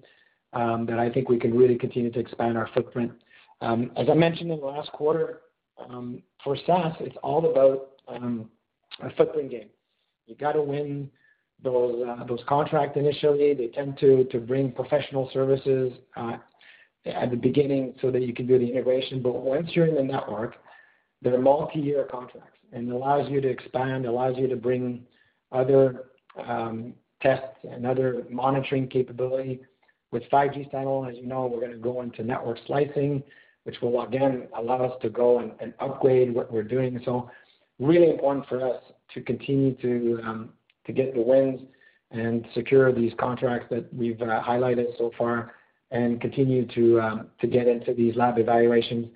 that 0.54 1.00
I 1.00 1.10
think 1.12 1.30
we 1.30 1.39
can 1.39 1.56
really 1.56 1.78
continue 1.78 2.12
to 2.12 2.19
expand 2.19 2.58
our 2.58 2.69
footprint. 2.74 3.12
As 3.62 4.08
I 4.10 4.13
mentioned 4.13 4.52
in 4.52 4.60
the 4.60 4.65
last 4.65 4.91
quarter, 4.91 5.41
for 6.43 6.58
SaaS, 6.65 6.93
it's 7.00 7.15
all 7.24 7.50
about 7.50 7.89
a 8.08 9.10
footprint 9.17 9.50
game. 9.52 9.69
You 10.28 10.36
gotta 10.36 10.62
win 10.62 11.10
those 11.63 12.41
contracts 12.47 12.97
initially. 12.97 13.54
They 13.54 13.67
tend 13.67 13.97
to 13.99 14.26
bring 14.45 14.71
professional 14.71 15.30
services 15.34 15.93
at 17.06 17.30
the 17.32 17.38
beginning 17.38 17.95
so 18.02 18.12
that 18.12 18.21
you 18.21 18.34
can 18.34 18.47
do 18.47 18.58
the 18.60 18.69
integration. 18.69 19.21
But 19.21 19.41
once 19.41 19.69
you're 19.73 19.88
in 19.88 19.95
the 19.95 20.04
network, 20.04 20.56
they're 21.21 21.39
multi-year 21.39 22.08
contracts 22.10 22.60
and 22.71 22.91
allows 22.91 23.30
you 23.30 23.39
to 23.41 23.47
expand, 23.47 24.06
allows 24.06 24.38
you 24.38 24.47
to 24.47 24.56
bring 24.56 25.06
other 25.52 26.06
um, 26.45 26.93
tests 27.21 27.58
and 27.69 27.86
other 27.86 28.23
monitoring 28.30 28.88
capability. 28.88 29.62
With 30.12 30.23
5G 30.32 30.71
standalone, 30.71 31.12
as 31.12 31.17
you 31.17 31.26
know, 31.26 31.47
we're 31.47 31.62
gonna 31.62 31.78
go 31.78 32.02
into 32.02 32.23
network 32.23 32.60
slicing, 32.67 33.23
which 33.63 33.76
will 33.82 34.02
again 34.02 34.47
allow 34.58 34.84
us 34.86 35.02
to 35.02 35.10
go 35.10 35.39
and, 35.39 35.54
and 35.60 35.73
upgrade 35.80 36.34
what 36.34 36.52
we're 36.52 36.63
doing. 36.63 36.99
So 37.06 37.30
really 37.80 38.10
important 38.10 38.47
for 38.47 38.65
us 38.67 38.82
to 39.13 39.21
continue 39.21 39.76
to 39.76 40.19
um, 40.23 40.49
to 40.86 40.91
get 40.91 41.13
the 41.13 41.22
wins 41.22 41.62
and 42.12 42.46
secure 42.54 42.93
these 42.93 43.12
contracts 43.19 43.67
that 43.69 43.91
we've 43.93 44.22
uh, 44.22 44.41
highlighted 44.43 44.98
so 44.98 45.12
far 45.17 45.54
and 45.91 46.22
continue 46.22 46.65
to 46.67 47.00
um, 47.02 47.28
get 47.41 47.67
into 47.67 47.93
these 47.93 48.15
lab 48.15 48.38
evaluations 48.38 49.08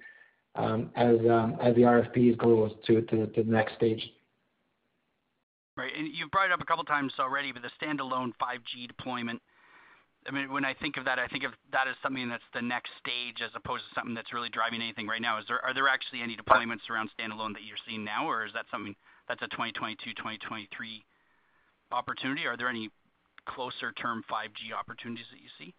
um, 0.56 0.90
as 0.96 1.18
um, 1.30 1.58
as 1.62 1.76
the 1.76 1.82
RFPs 1.82 2.38
goes 2.38 2.72
to, 2.88 3.06
the 3.12 3.44
next 3.46 3.76
stage. 3.76 4.02
Right. 5.76 5.92
And 5.96 6.08
you've 6.12 6.32
brought 6.32 6.48
it 6.48 6.52
up 6.52 6.62
a 6.62 6.66
couple 6.66 6.84
times 6.84 7.14
already, 7.20 7.52
but 7.52 7.62
the 7.62 7.70
standalone 7.80 8.32
5G 8.42 8.88
deployment, 8.88 9.40
I 10.28 10.32
mean, 10.32 10.52
when 10.52 10.66
I 10.66 10.74
think 10.74 10.98
of 10.98 11.06
that, 11.06 11.20
I 11.20 11.28
think 11.28 11.44
of 11.44 11.52
that 11.72 11.88
as 11.88 11.94
something 12.02 12.28
that's 12.28 12.50
the 12.56 12.64
next 12.64 12.90
stage 12.98 13.46
as 13.46 13.52
opposed 13.54 13.84
to 13.88 13.94
something 13.94 14.16
that's 14.16 14.34
really 14.34 14.50
driving 14.50 14.82
anything 14.82 15.06
right 15.06 15.22
now. 15.22 15.38
Are 15.38 15.74
there 15.76 15.88
actually 15.88 16.22
any 16.22 16.36
deployments 16.36 16.90
around 16.90 17.12
standalone 17.14 17.54
that 17.54 17.62
you're 17.64 17.78
seeing 17.88 18.04
now, 18.04 18.28
or 18.28 18.46
is 18.46 18.54
that 18.54 18.66
something 18.72 18.96
that's 19.28 19.42
a 19.44 19.48
2022, 19.50 20.14
2023 20.18 21.06
opportunity? 21.92 22.46
Are 22.46 22.58
there 22.58 22.70
any 22.70 22.90
closer 23.46 23.92
term 23.94 24.24
5G 24.30 24.78
opportunities 24.78 25.26
that 25.32 25.40
you 25.40 25.50
see? 25.58 25.74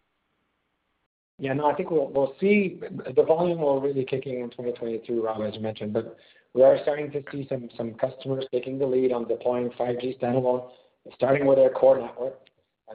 Yeah, 1.38 1.52
no, 1.52 1.66
I 1.66 1.74
think 1.74 1.90
we'll 1.90 2.34
see 2.40 2.80
the 3.14 3.22
volume 3.22 3.60
will 3.60 3.80
really 3.80 4.04
kick 4.04 4.26
in 4.26 4.38
in 4.38 4.50
2022, 4.50 5.22
Rob, 5.22 5.40
as 5.42 5.54
you 5.54 5.60
mentioned. 5.60 5.92
But 5.92 6.16
we 6.52 6.62
are 6.62 6.78
starting 6.82 7.12
to 7.12 7.22
see 7.30 7.48
some 7.48 7.94
customers 7.94 8.44
taking 8.50 8.78
the 8.78 8.86
lead 8.86 9.12
on 9.12 9.28
deploying 9.28 9.70
5G 9.78 10.18
standalone, 10.18 10.68
starting 11.14 11.46
with 11.46 11.58
their 11.58 11.70
core 11.70 12.00
network. 12.00 12.40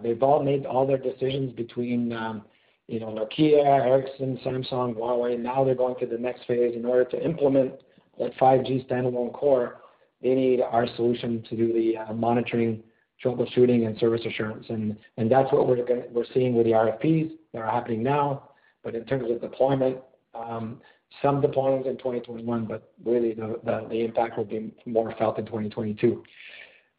They've 0.02 0.22
all 0.22 0.44
made 0.44 0.66
all 0.66 0.86
their 0.86 0.98
decisions 0.98 1.54
between, 1.54 2.12
um, 2.12 2.44
you 2.88 3.00
know, 3.00 3.08
Nokia, 3.08 3.64
Ericsson, 3.64 4.40
Samsung, 4.44 4.96
Huawei. 4.96 5.40
Now 5.40 5.64
they're 5.64 5.76
going 5.76 5.96
to 6.00 6.06
the 6.06 6.18
next 6.18 6.46
phase. 6.46 6.76
In 6.76 6.84
order 6.84 7.06
to 7.12 7.24
implement 7.24 7.74
that 8.20 8.36
5G 8.38 8.90
standalone 8.90 9.32
core, 9.34 9.82
they 10.22 10.34
need 10.34 10.62
our 10.62 10.88
solution 10.96 11.44
to 11.50 11.56
do 11.56 11.72
the 11.72 11.98
uh, 11.98 12.14
monitoring 12.14 12.84
troubleshooting 13.24 13.88
and 13.88 13.98
service 14.00 14.22
assurance. 14.26 14.66
And, 14.70 14.98
that's 15.30 15.52
what 15.52 15.68
we're, 15.68 16.26
seeing 16.34 16.56
with 16.56 16.66
the 16.66 16.74
RFPs 16.74 17.32
that 17.54 17.60
are 17.60 17.72
happening 17.72 18.04
now. 18.04 18.50
But 18.84 18.96
in 18.96 19.06
terms 19.06 19.32
of 19.32 19.42
deployment, 19.42 19.98
um, 20.36 20.82
some 21.22 21.42
deployments 21.42 21.88
in 21.88 21.98
2021, 21.98 22.66
but 22.66 22.92
really 23.06 23.34
the, 23.34 23.90
impact 23.92 24.38
will 24.38 24.46
be 24.46 24.72
more 24.86 25.14
felt 25.18 25.40
in 25.40 25.46
2022. 25.46 26.24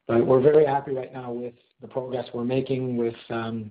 But 0.07 0.27
we're 0.27 0.41
very 0.41 0.67
happy 0.67 0.95
right 0.95 1.13
now 1.13 1.33
with 1.33 1.55
the 1.81 1.89
progress 1.89 2.27
we're 2.33 2.45
making 2.45 2.97
with 2.97 3.15
um, 3.31 3.71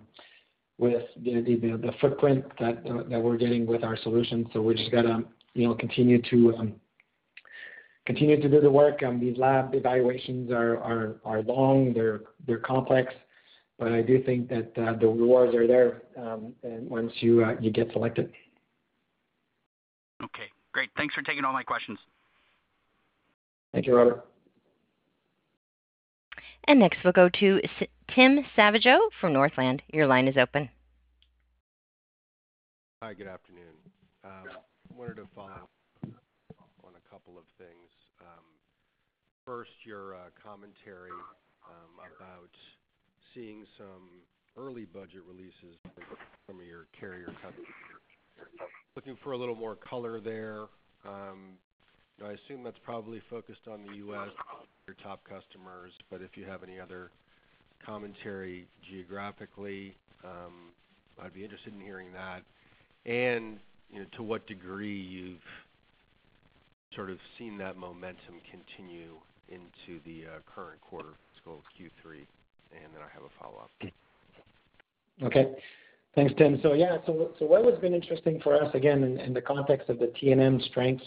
the, 0.79 1.93
footprint 2.01 2.45
that 2.59 2.83
we're 3.21 3.37
getting 3.37 3.65
with 3.65 3.83
our 3.83 3.97
solutions. 3.97 4.47
So 4.53 4.61
we 4.61 4.75
just 4.75 4.91
you 4.91 5.67
know 5.67 5.75
continue 5.75 6.21
to 6.29 6.55
um, 6.57 6.75
continue 8.05 8.39
to 8.41 8.49
do 8.49 8.61
the 8.61 8.69
work. 8.69 9.03
Um, 9.03 9.19
these 9.19 9.37
lab 9.37 9.73
evaluations 9.73 10.51
are, 10.51 10.77
are, 10.77 11.15
are 11.25 11.41
long, 11.43 11.93
they're, 11.93 12.21
they're 12.45 12.59
complex, 12.59 13.13
but 13.79 13.91
I 13.91 14.01
do 14.01 14.21
think 14.23 14.49
that 14.49 14.71
uh, 14.77 14.93
the 14.99 15.07
rewards 15.07 15.55
are 15.55 15.67
there 15.67 16.03
um, 16.17 16.53
and 16.63 16.89
once 16.89 17.11
you, 17.19 17.43
uh, 17.43 17.55
you 17.59 17.71
get 17.71 17.91
selected. 17.91 18.31
Okay, 20.23 20.49
great. 20.71 20.89
Thanks 20.95 21.13
for 21.13 21.21
taking 21.21 21.43
all 21.43 21.53
my 21.53 21.63
questions. 21.63 21.99
Thank 23.73 23.87
you, 23.87 23.95
Robert. 23.95 24.25
And 26.67 26.79
next 26.79 26.99
we'll 27.03 27.13
go 27.13 27.29
to 27.39 27.59
S- 27.63 27.87
Tim 28.15 28.45
Savageaux 28.57 28.99
from 29.19 29.33
Northland. 29.33 29.81
Your 29.91 30.07
line 30.07 30.27
is 30.27 30.37
open. 30.37 30.69
Hi, 33.01 33.13
good 33.13 33.27
afternoon. 33.27 33.73
Um, 34.23 34.47
wanted 34.95 35.15
to 35.15 35.27
follow 35.35 35.49
up 35.49 35.69
on 36.85 36.93
a 36.95 37.09
couple 37.09 37.37
of 37.37 37.43
things. 37.57 37.82
Um, 39.47 39.53
first, 39.53 39.71
your 39.85 40.15
uh, 40.15 40.17
commentary 40.43 41.11
um, 41.11 41.99
about 42.17 42.49
seeing 43.33 43.65
some 43.77 44.09
early 44.57 44.85
budget 44.85 45.21
releases 45.27 45.77
from 46.47 46.57
your 46.61 46.87
carrier 46.99 47.27
customers. 47.41 47.67
Looking 48.95 49.17
for 49.23 49.31
a 49.31 49.37
little 49.37 49.55
more 49.55 49.75
color 49.75 50.19
there. 50.19 50.63
Um, 51.05 51.57
I 52.23 52.31
assume 52.31 52.63
that's 52.63 52.77
probably 52.83 53.21
focused 53.29 53.67
on 53.71 53.83
the 53.87 53.95
U.S., 53.97 54.29
your 54.87 54.95
top 55.03 55.21
customers, 55.23 55.91
but 56.11 56.21
if 56.21 56.37
you 56.37 56.45
have 56.45 56.63
any 56.63 56.79
other 56.79 57.09
commentary 57.85 58.67
geographically, 58.89 59.95
I'd 61.21 61.33
be 61.33 61.43
interested 61.43 61.73
in 61.73 61.81
hearing 61.81 62.09
that. 62.13 62.43
And 63.05 63.59
To 64.17 64.23
what 64.23 64.47
degree 64.47 64.99
you've 65.01 65.39
sort 66.95 67.09
of 67.09 67.17
seen 67.37 67.57
that 67.57 67.77
momentum 67.77 68.35
continue 68.49 69.15
into 69.49 70.01
the 70.05 70.25
uh, 70.25 70.39
current 70.53 70.81
quarter, 70.81 71.09
fiscal 71.33 71.63
Q3? 71.79 72.17
And 72.71 72.93
then 72.93 73.01
I 73.01 73.13
have 73.13 73.23
a 73.23 73.33
follow-up. 73.39 73.71
Okay. 75.21 75.53
Thanks, 76.15 76.33
Tim. 76.37 76.59
So 76.61 76.73
yeah, 76.73 76.97
so 77.05 77.31
what 77.39 77.65
has 77.65 77.79
been 77.79 77.93
interesting 77.93 78.39
for 78.43 78.61
us, 78.61 78.73
again, 78.75 79.03
in 79.03 79.33
the 79.33 79.41
context 79.41 79.89
of 79.89 79.99
the 79.99 80.13
T&M 80.19 80.61
strengths 80.69 81.05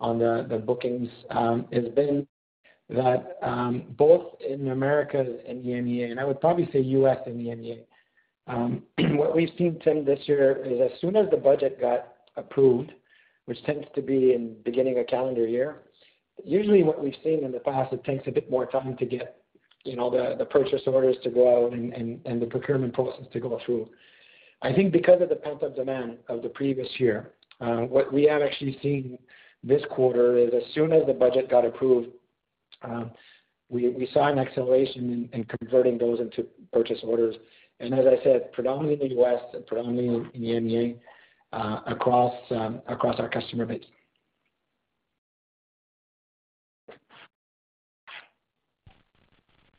on 0.00 0.18
the 0.18 0.62
bookings, 0.64 1.10
um, 1.30 1.66
has 1.72 1.88
been 1.94 2.26
that 2.90 3.38
um, 3.42 3.84
both 3.96 4.32
in 4.46 4.68
America 4.68 5.24
and 5.48 5.64
EMEA, 5.64 6.10
and 6.10 6.20
I 6.20 6.24
would 6.24 6.40
probably 6.40 6.68
say 6.72 6.80
U.S. 6.80 7.18
and 7.26 7.40
EMEA, 7.40 7.80
um, 8.46 8.82
what 9.16 9.34
we've 9.34 9.50
seen, 9.56 9.78
Tim, 9.82 10.04
this 10.04 10.20
year 10.26 10.64
is 10.64 10.80
as 10.80 11.00
soon 11.00 11.16
as 11.16 11.30
the 11.30 11.36
budget 11.36 11.80
got 11.80 12.14
approved, 12.36 12.92
which 13.46 13.62
tends 13.64 13.86
to 13.94 14.02
be 14.02 14.34
in 14.34 14.56
beginning 14.64 14.98
of 14.98 15.06
calendar 15.06 15.46
year. 15.46 15.76
Usually 16.44 16.82
what 16.82 17.02
we've 17.02 17.14
seen 17.22 17.44
in 17.44 17.52
the 17.52 17.60
past, 17.60 17.92
it 17.92 18.04
takes 18.04 18.26
a 18.26 18.32
bit 18.32 18.50
more 18.50 18.66
time 18.66 18.96
to 18.96 19.06
get, 19.06 19.42
you 19.84 19.96
know, 19.96 20.10
the, 20.10 20.36
the 20.36 20.44
purchase 20.44 20.82
orders 20.86 21.16
to 21.22 21.30
go 21.30 21.66
out 21.66 21.72
and, 21.72 21.92
and, 21.92 22.20
and 22.26 22.40
the 22.40 22.46
procurement 22.46 22.94
process 22.94 23.26
to 23.32 23.40
go 23.40 23.60
through. 23.64 23.88
I 24.62 24.72
think 24.72 24.92
because 24.92 25.20
of 25.20 25.28
the 25.28 25.36
pent-up 25.36 25.76
demand 25.76 26.18
of 26.28 26.42
the 26.42 26.48
previous 26.48 26.88
year, 26.98 27.32
uh, 27.60 27.82
what 27.82 28.12
we 28.12 28.24
have 28.24 28.42
actually 28.42 28.78
seen 28.82 29.18
this 29.62 29.82
quarter 29.90 30.36
is 30.38 30.50
as 30.54 30.62
soon 30.74 30.92
as 30.92 31.06
the 31.06 31.12
budget 31.12 31.50
got 31.50 31.64
approved, 31.64 32.08
um, 32.82 33.10
we, 33.68 33.88
we 33.90 34.08
saw 34.12 34.28
an 34.28 34.38
acceleration 34.38 35.28
in, 35.32 35.40
in 35.40 35.44
converting 35.58 35.98
those 35.98 36.20
into 36.20 36.46
purchase 36.72 36.98
orders. 37.02 37.34
And 37.80 37.94
as 37.94 38.06
I 38.06 38.22
said, 38.22 38.52
predominantly 38.52 39.06
in 39.06 39.08
the 39.10 39.20
U.S. 39.20 39.40
predominantly 39.66 40.30
in 40.34 40.40
the 40.40 40.48
EMEA, 40.48 40.96
uh, 41.54 41.80
across 41.86 42.34
um, 42.50 42.82
across 42.88 43.18
our 43.20 43.28
customer 43.28 43.64
base. 43.64 43.84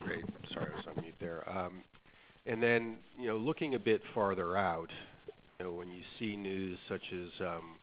Great. 0.02 0.24
Sorry, 0.54 0.68
I 0.72 0.76
was 0.76 0.86
on 0.96 1.02
mute 1.02 1.15
there. 1.20 1.45
Um, 1.45 1.45
and 2.46 2.62
then, 2.62 2.98
you 3.20 3.28
know, 3.28 3.38
looking 3.38 3.76
a 3.76 3.80
bit 3.80 4.02
farther 4.13 4.58
out, 4.58 4.89
you 5.60 5.65
know, 5.65 5.72
when 5.72 5.89
you 5.89 6.02
see 6.20 6.36
news 6.36 6.78
such 6.88 7.04
as 7.13 7.48
um, 7.48 7.78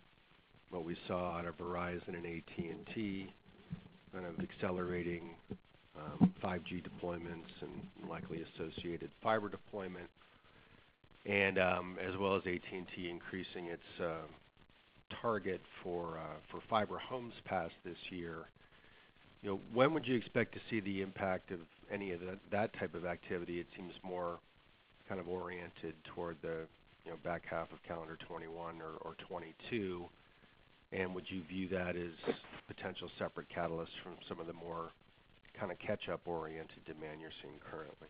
what 0.70 0.84
we 0.84 0.96
saw 1.08 1.38
out 1.38 1.46
of 1.46 1.56
Verizon 1.58 2.08
and 2.08 2.26
AT&T, 2.26 3.32
kind 4.12 4.26
of 4.26 4.38
accelerating 4.40 5.30
5G 6.42 6.82
deployments 6.82 7.52
and 7.60 8.08
likely 8.08 8.44
associated 8.54 9.10
fiber 9.22 9.48
deployment, 9.48 10.08
and 11.24 11.58
um, 11.58 11.98
as 12.00 12.16
well 12.18 12.36
as 12.36 12.42
AT&T 12.46 13.08
increasing 13.08 13.66
its 13.66 13.82
uh, 14.02 14.26
target 15.20 15.60
for 15.82 16.18
uh, 16.18 16.58
fiber 16.68 16.98
homes 16.98 17.34
passed 17.44 17.74
this 17.84 17.96
year. 18.10 18.46
You 19.42 19.50
know, 19.50 19.60
when 19.72 19.92
would 19.92 20.06
you 20.06 20.14
expect 20.14 20.54
to 20.54 20.60
see 20.70 20.80
the 20.80 21.02
impact 21.02 21.50
of 21.50 21.58
any 21.90 22.12
of 22.12 22.20
that 22.50 22.72
type 22.78 22.94
of 22.94 23.04
activity? 23.04 23.58
It 23.58 23.66
seems 23.76 23.92
more 24.04 24.38
kind 25.08 25.20
of 25.20 25.28
oriented 25.28 25.94
toward 26.14 26.36
the, 26.42 26.66
you 27.04 27.10
know, 27.10 27.16
back 27.24 27.42
half 27.44 27.72
of 27.72 27.82
calendar 27.86 28.16
2021 28.20 28.76
or 28.80 29.14
2022. 29.18 30.04
Would 31.14 31.24
you 31.28 31.42
view 31.48 31.68
that 31.68 31.96
as 31.96 32.34
potential 32.68 33.10
separate 33.18 33.48
catalysts 33.54 33.98
from 34.02 34.12
some 34.28 34.40
of 34.40 34.46
the 34.46 34.52
more 34.52 34.90
kind 35.58 35.72
of 35.72 35.78
catch-up 35.78 36.20
oriented 36.26 36.84
demand 36.86 37.20
you're 37.20 37.30
seeing 37.42 37.58
currently? 37.68 38.08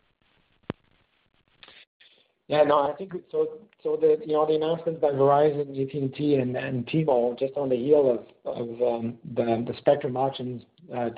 Yeah, 2.48 2.64
no, 2.64 2.92
I 2.92 2.94
think 2.96 3.14
so. 3.30 3.58
The 3.82 4.18
you 4.26 4.34
know 4.34 4.46
the 4.46 4.56
announcements 4.56 5.00
by 5.00 5.08
Verizon, 5.08 5.70
AT&T, 5.70 6.34
and 6.34 6.86
T-Mobile 6.86 7.36
just 7.38 7.56
on 7.56 7.68
the 7.68 7.76
heel 7.76 8.26
of 8.44 8.82
um, 8.82 9.18
the 9.34 9.72
spectrum 9.78 10.16
auctions, 10.16 10.62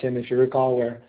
Tim, 0.01 0.17
if 0.17 0.31
you 0.31 0.37
recall, 0.37 0.77
where 0.77 1.03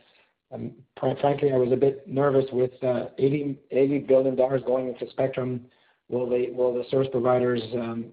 um, 0.53 0.71
frankly 0.99 1.51
I 1.51 1.57
was 1.57 1.71
a 1.71 1.75
bit 1.75 2.07
nervous 2.07 2.45
with 2.51 2.71
uh, 2.83 3.05
80 3.17 3.57
80 3.71 3.99
billion 3.99 4.35
dollars 4.35 4.61
going 4.65 4.87
into 4.87 5.09
spectrum. 5.11 5.65
Will 6.09 6.29
the 6.29 6.83
service 6.91 7.07
providers 7.11 7.61
um, 7.73 8.05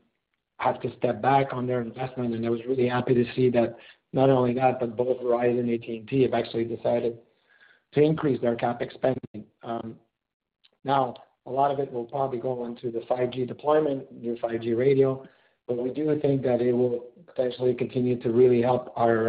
have 0.59 0.81
to 0.81 0.97
step 0.97 1.21
back 1.21 1.53
on 1.53 1.67
their 1.67 1.83
investment? 1.83 2.35
And 2.35 2.45
I 2.47 2.51
was 2.51 2.61
really 2.67 2.89
happy 2.89 3.15
to 3.15 3.25
see 3.35 3.51
that 3.51 3.77
Not 4.15 4.31
only 4.31 4.55
that, 4.55 4.81
but 4.81 4.97
both 4.97 5.21
Verizon 5.21 5.61
and 5.61 5.71
AT&T 5.71 6.23
have 6.23 6.35
actually 6.35 6.65
decided 6.65 7.19
to 7.95 8.01
increase 8.03 8.41
their 8.41 8.57
CapEx 8.57 8.95
spending. 8.95 9.47
Now, 10.85 11.15
a 11.47 11.51
lot 11.51 11.71
of 11.71 11.79
it 11.79 11.93
will 11.93 12.05
probably 12.05 12.39
go 12.39 12.67
into 12.67 12.91
the 12.91 13.01
5G 13.01 13.47
deployment, 13.47 14.11
new 14.13 14.37
5G 14.37 14.77
radio, 14.77 15.27
but 15.67 15.79
we 15.79 15.91
do 15.91 16.19
think 16.21 16.43
that 16.43 16.61
it 16.61 16.73
will 16.73 17.07
potentially 17.27 17.75
continue 17.75 18.21
to 18.23 18.31
really 18.31 18.63
help 18.63 18.93
our 18.97 19.29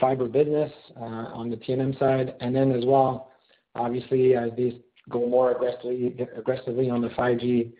fiber 0.00 0.26
business 0.26 0.70
uh, 0.96 1.04
on 1.34 1.50
the 1.50 1.56
T&M 1.56 1.94
side. 1.98 2.34
And 2.40 2.54
then 2.54 2.72
as 2.72 2.84
well, 2.84 3.30
obviously, 3.74 4.36
as 4.36 4.50
these 4.56 4.74
go 5.10 5.26
more 5.26 5.52
aggressively 5.52 6.90
on 6.90 7.02
the 7.02 7.08
5G 7.10 7.72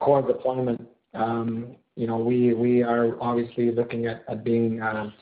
core 0.00 0.22
deployment, 0.22 0.86
um, 1.14 1.76
you 1.96 2.06
know, 2.06 2.18
we 2.18 2.54
we 2.54 2.82
are 2.82 3.20
obviously 3.20 3.72
looking 3.72 4.06
at 4.06 4.44
being 4.44 4.80
um 4.80 5.12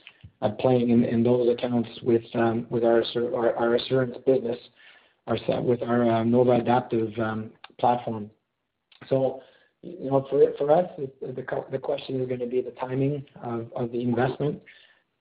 at 0.43 0.59
playing 0.61 0.91
in 0.91 1.23
those 1.23 1.49
accounts 1.49 1.89
with 2.03 2.23
um, 2.35 2.67
our 2.73 3.03
our 3.35 3.57
our 3.57 3.75
assurance 3.75 4.17
business, 4.25 4.57
our 5.27 5.63
with 5.63 5.83
our 5.83 6.09
uh, 6.09 6.25
Nova 6.25 6.53
Adaptive 6.53 7.13
um, 7.19 7.51
platform. 7.81 8.31
So 9.09 9.43
you 9.83 10.11
know, 10.11 10.27
for 10.31 10.71
us, 10.71 10.89
the 11.21 11.45
the 11.71 11.79
question 11.79 12.21
is 12.21 12.29
gonna 12.29 12.47
be 12.47 12.61
the 12.61 12.73
timing 12.73 13.25
of 13.43 13.91
the 13.91 14.01
investment, 14.01 14.61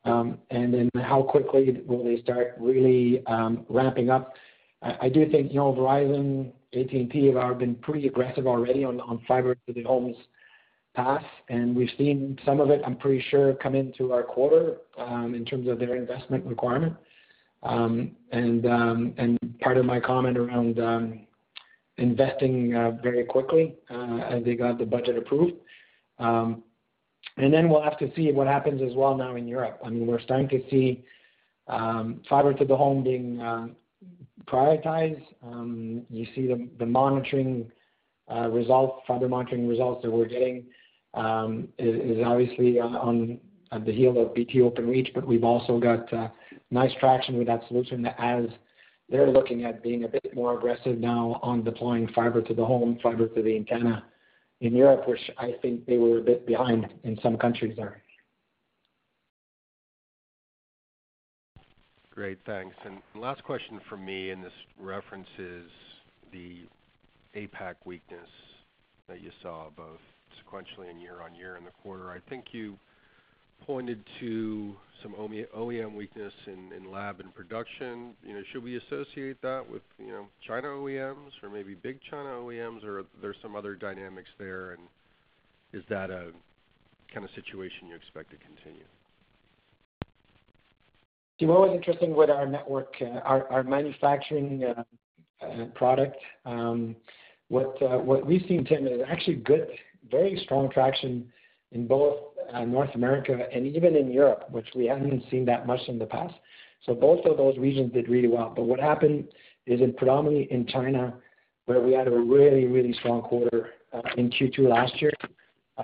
Um, 0.07 0.37
and 0.51 0.73
then 0.73 0.89
how 1.03 1.21
quickly 1.21 1.81
will 1.85 2.03
they 2.03 2.21
start 2.21 2.55
really 2.59 3.25
um, 3.27 3.65
ramping 3.69 4.09
up. 4.09 4.33
I 4.81 5.09
do 5.09 5.29
think, 5.29 5.51
you 5.51 5.57
know, 5.57 5.73
Verizon, 5.73 6.51
AT&T 6.73 7.33
have 7.33 7.57
been 7.57 7.75
pretty 7.75 8.07
aggressive 8.07 8.45
already 8.45 8.83
on 8.83 9.21
fiber 9.27 9.55
to 9.55 9.73
the 9.73 9.83
homes 9.83 10.15
path, 10.95 11.23
and 11.49 11.75
we've 11.75 11.89
seen 11.97 12.37
some 12.45 12.59
of 12.59 12.69
it, 12.69 12.81
I'm 12.85 12.95
pretty 12.95 13.23
sure, 13.29 13.53
come 13.55 13.75
into 13.75 14.13
our 14.13 14.23
quarter 14.23 14.77
um, 14.97 15.33
in 15.33 15.45
terms 15.45 15.67
of 15.67 15.79
their 15.79 15.95
investment 15.95 16.45
requirement. 16.45 16.95
And 17.63 18.63
part 19.61 19.77
of 19.77 19.85
my 19.85 19.99
comment 19.99 20.37
around 20.37 20.79
investing 21.97 22.75
uh, 22.75 22.91
very 23.01 23.23
quickly 23.25 23.75
uh, 23.89 24.17
as 24.29 24.43
they 24.43 24.55
got 24.55 24.77
the 24.77 24.85
budget 24.85 25.17
approved. 25.17 25.53
And 27.37 27.53
then 27.53 27.69
we'll 27.69 27.83
have 27.83 27.97
to 27.99 28.11
see 28.15 28.31
what 28.31 28.47
happens 28.47 28.81
as 28.81 28.95
well 28.95 29.15
now 29.15 29.35
in 29.35 29.47
Europe. 29.47 29.79
I 29.85 29.89
mean, 29.89 30.07
we're 30.07 30.19
starting 30.21 30.49
to 30.49 30.61
see 30.69 31.05
um, 31.67 32.21
fiber 32.27 32.53
to 32.53 32.65
the 32.65 32.75
home 32.75 33.03
being 33.03 33.39
um, 33.41 33.75
prioritized. 34.45 35.23
Um, 35.43 36.03
you 36.09 36.25
see 36.33 36.51
the 36.79 36.85
monitoring 36.85 37.71
uh, 38.33 38.49
results, 38.49 39.03
fiber 39.07 39.29
monitoring 39.29 39.67
results 39.67 40.01
that 40.03 40.11
we're 40.11 40.25
getting 40.25 40.65
is 41.77 42.25
obviously 42.25 42.79
on 42.79 43.39
the 43.85 43.91
heels 43.91 44.17
of 44.17 44.33
BT 44.33 44.59
Openreach, 44.59 45.13
but 45.13 45.25
we've 45.25 45.43
also 45.43 45.79
got 45.79 46.11
uh, 46.13 46.29
nice 46.71 46.91
traction 46.99 47.37
with 47.37 47.47
that 47.47 47.61
solution 47.67 48.05
as 48.17 48.45
they're 49.09 49.29
looking 49.29 49.63
at 49.63 49.81
being 49.83 50.03
a 50.03 50.07
bit 50.07 50.33
more 50.33 50.57
aggressive 50.57 50.97
now 50.97 51.39
on 51.41 51.63
deploying 51.63 52.07
fiber 52.13 52.41
to 52.41 52.53
the 52.53 52.65
home, 52.65 52.99
fiber 53.01 53.27
to 53.27 53.41
the 53.41 53.55
antenna 53.55 54.03
in 54.61 54.75
Europe, 54.75 55.07
which 55.07 55.31
I 55.37 55.53
think 55.61 55.85
they 55.85 55.97
were 55.97 56.19
a 56.19 56.21
bit 56.21 56.45
behind 56.47 56.87
in 57.03 57.17
some 57.21 57.37
countries 57.37 57.75
there. 57.75 58.01
Great. 62.09 62.39
Thanks. 62.47 62.75
And 62.83 62.97
last 63.13 63.43
question 63.43 63.79
from 63.87 64.03
me, 64.03 64.31
and 64.31 64.43
this 64.43 64.51
references 64.79 65.69
the 66.31 66.61
APAC 67.35 67.75
weakness 67.85 68.29
that 69.07 69.21
you 69.21 69.29
saw 69.43 69.67
both 69.75 69.99
sequentially 70.41 70.89
and 70.89 70.99
year-on-year 70.99 71.57
in 71.57 71.63
the 71.63 71.71
quarter. 71.83 72.09
I 72.09 72.17
think 72.27 72.45
you 72.51 72.77
pointed 73.65 74.03
to 74.19 74.75
some 75.03 75.13
OEM 75.13 75.95
weakness 75.95 76.33
in 76.47 76.91
lab 76.91 77.19
and 77.19 77.33
production. 77.33 78.13
You 78.25 78.33
know, 78.33 78.41
should 78.51 78.63
we 78.63 78.77
associate 78.77 79.41
that 79.41 79.63
with, 79.69 79.81
you 79.99 80.07
know, 80.07 80.27
China 80.47 80.67
OEMs 80.67 81.31
or 81.43 81.49
maybe 81.49 81.75
big 81.75 81.99
China 82.09 82.29
OEMs, 82.29 82.83
or 82.83 83.03
there's 83.21 83.35
some 83.41 83.55
other 83.55 83.75
dynamics 83.75 84.29
there, 84.39 84.71
and 84.71 84.81
is 85.73 85.83
that 85.89 86.09
a 86.09 86.31
kind 87.13 87.25
of 87.25 87.31
situation 87.35 87.87
you 87.87 87.95
expect 87.95 88.31
to 88.31 88.37
continue? 88.37 88.85
What 91.39 91.69
was 91.69 91.75
interesting 91.75 92.15
with 92.15 92.31
our 92.31 92.47
network, 92.47 92.95
uh, 92.99 93.19
our 93.19 93.63
manufacturing 93.63 94.63
uh, 94.63 94.83
uh, 95.45 95.65
product, 95.75 96.17
um, 96.45 96.95
what 97.49 98.25
we've 98.25 98.43
seen, 98.47 98.65
Tim, 98.65 98.87
is 98.87 99.01
actually 99.07 99.35
good, 99.35 99.67
very 100.09 100.39
strong 100.43 100.69
traction 100.71 101.31
in 101.71 101.87
both 101.87 102.17
uh, 102.53 102.63
North 102.63 102.93
America 102.95 103.47
and 103.53 103.67
even 103.67 103.95
in 103.95 104.11
Europe, 104.11 104.45
which 104.51 104.67
we 104.75 104.85
hadn't 104.85 105.23
seen 105.29 105.45
that 105.45 105.67
much 105.67 105.81
in 105.87 105.99
the 105.99 106.05
past. 106.05 106.33
So 106.85 106.93
both 106.93 107.25
of 107.25 107.37
those 107.37 107.57
regions 107.57 107.93
did 107.93 108.07
really 108.07 108.27
well. 108.27 108.53
But 108.55 108.63
what 108.63 108.79
happened 108.79 109.27
is 109.65 109.81
predominantly 109.97 110.47
in 110.51 110.65
China, 110.67 111.13
where 111.65 111.81
we 111.81 111.93
had 111.93 112.07
a 112.07 112.11
really, 112.11 112.65
really 112.65 112.93
strong 112.93 113.21
quarter 113.21 113.71
uh, 113.93 114.01
in 114.15 114.29
Q2 114.29 114.59
last 114.59 115.01
year, 115.01 115.11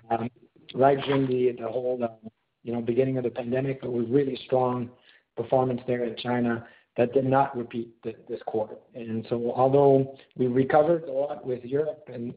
um, 0.10 0.30
right 0.74 0.98
during 1.06 1.28
the 1.28 1.56
whole, 1.68 2.00
uh, 2.02 2.30
you 2.64 2.72
know, 2.72 2.82
beginning 2.82 3.18
of 3.18 3.24
the 3.24 3.30
pandemic. 3.30 3.80
It 3.84 3.92
was 3.92 4.06
really 4.10 4.40
strong 4.46 4.90
performance 5.36 5.82
there 5.88 6.06
in 6.06 6.16
China 6.16 6.66
that 6.96 7.12
did 7.14 7.26
not 7.26 7.58
repeat 7.58 7.92
this 8.04 8.40
quarter. 8.46 8.76
And 8.94 9.26
so 9.30 9.52
although 9.56 10.16
we 10.38 10.48
recovered 10.48 11.04
a 11.06 11.12
lot 11.12 11.46
with 11.46 11.64
Europe 11.66 12.08
and 12.14 12.34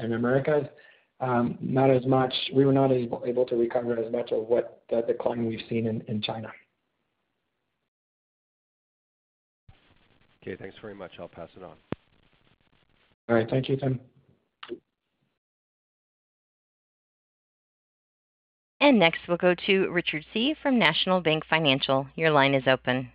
Americas, 0.00 0.66
Um, 1.20 1.58
not 1.60 1.90
as 1.90 2.06
much. 2.06 2.32
We 2.54 2.64
were 2.64 2.72
not 2.72 2.90
able 2.92 3.44
to 3.44 3.56
recover 3.56 3.98
as 3.98 4.10
much 4.10 4.32
of 4.32 4.46
what 4.46 4.82
the 4.88 5.02
decline 5.02 5.46
we've 5.46 5.60
seen 5.68 5.86
in 5.86 6.22
China. 6.22 6.50
Okay, 10.42 10.56
thanks 10.56 10.76
very 10.80 10.94
much. 10.94 11.12
I'll 11.18 11.28
pass 11.28 11.50
it 11.56 11.62
on. 11.62 11.76
All 13.28 13.34
right. 13.34 13.48
Thank 13.48 13.68
you, 13.68 13.76
Tim. 13.76 14.00
And 18.80 18.98
next, 18.98 19.20
we'll 19.28 19.36
go 19.36 19.54
to 19.66 19.90
Richard 19.90 20.24
Tse 20.32 20.56
from 20.62 20.78
National 20.78 21.20
Bank 21.20 21.44
Financial. 21.48 22.06
Your 22.16 22.30
line 22.30 22.54
is 22.54 22.64
open. 22.66 23.12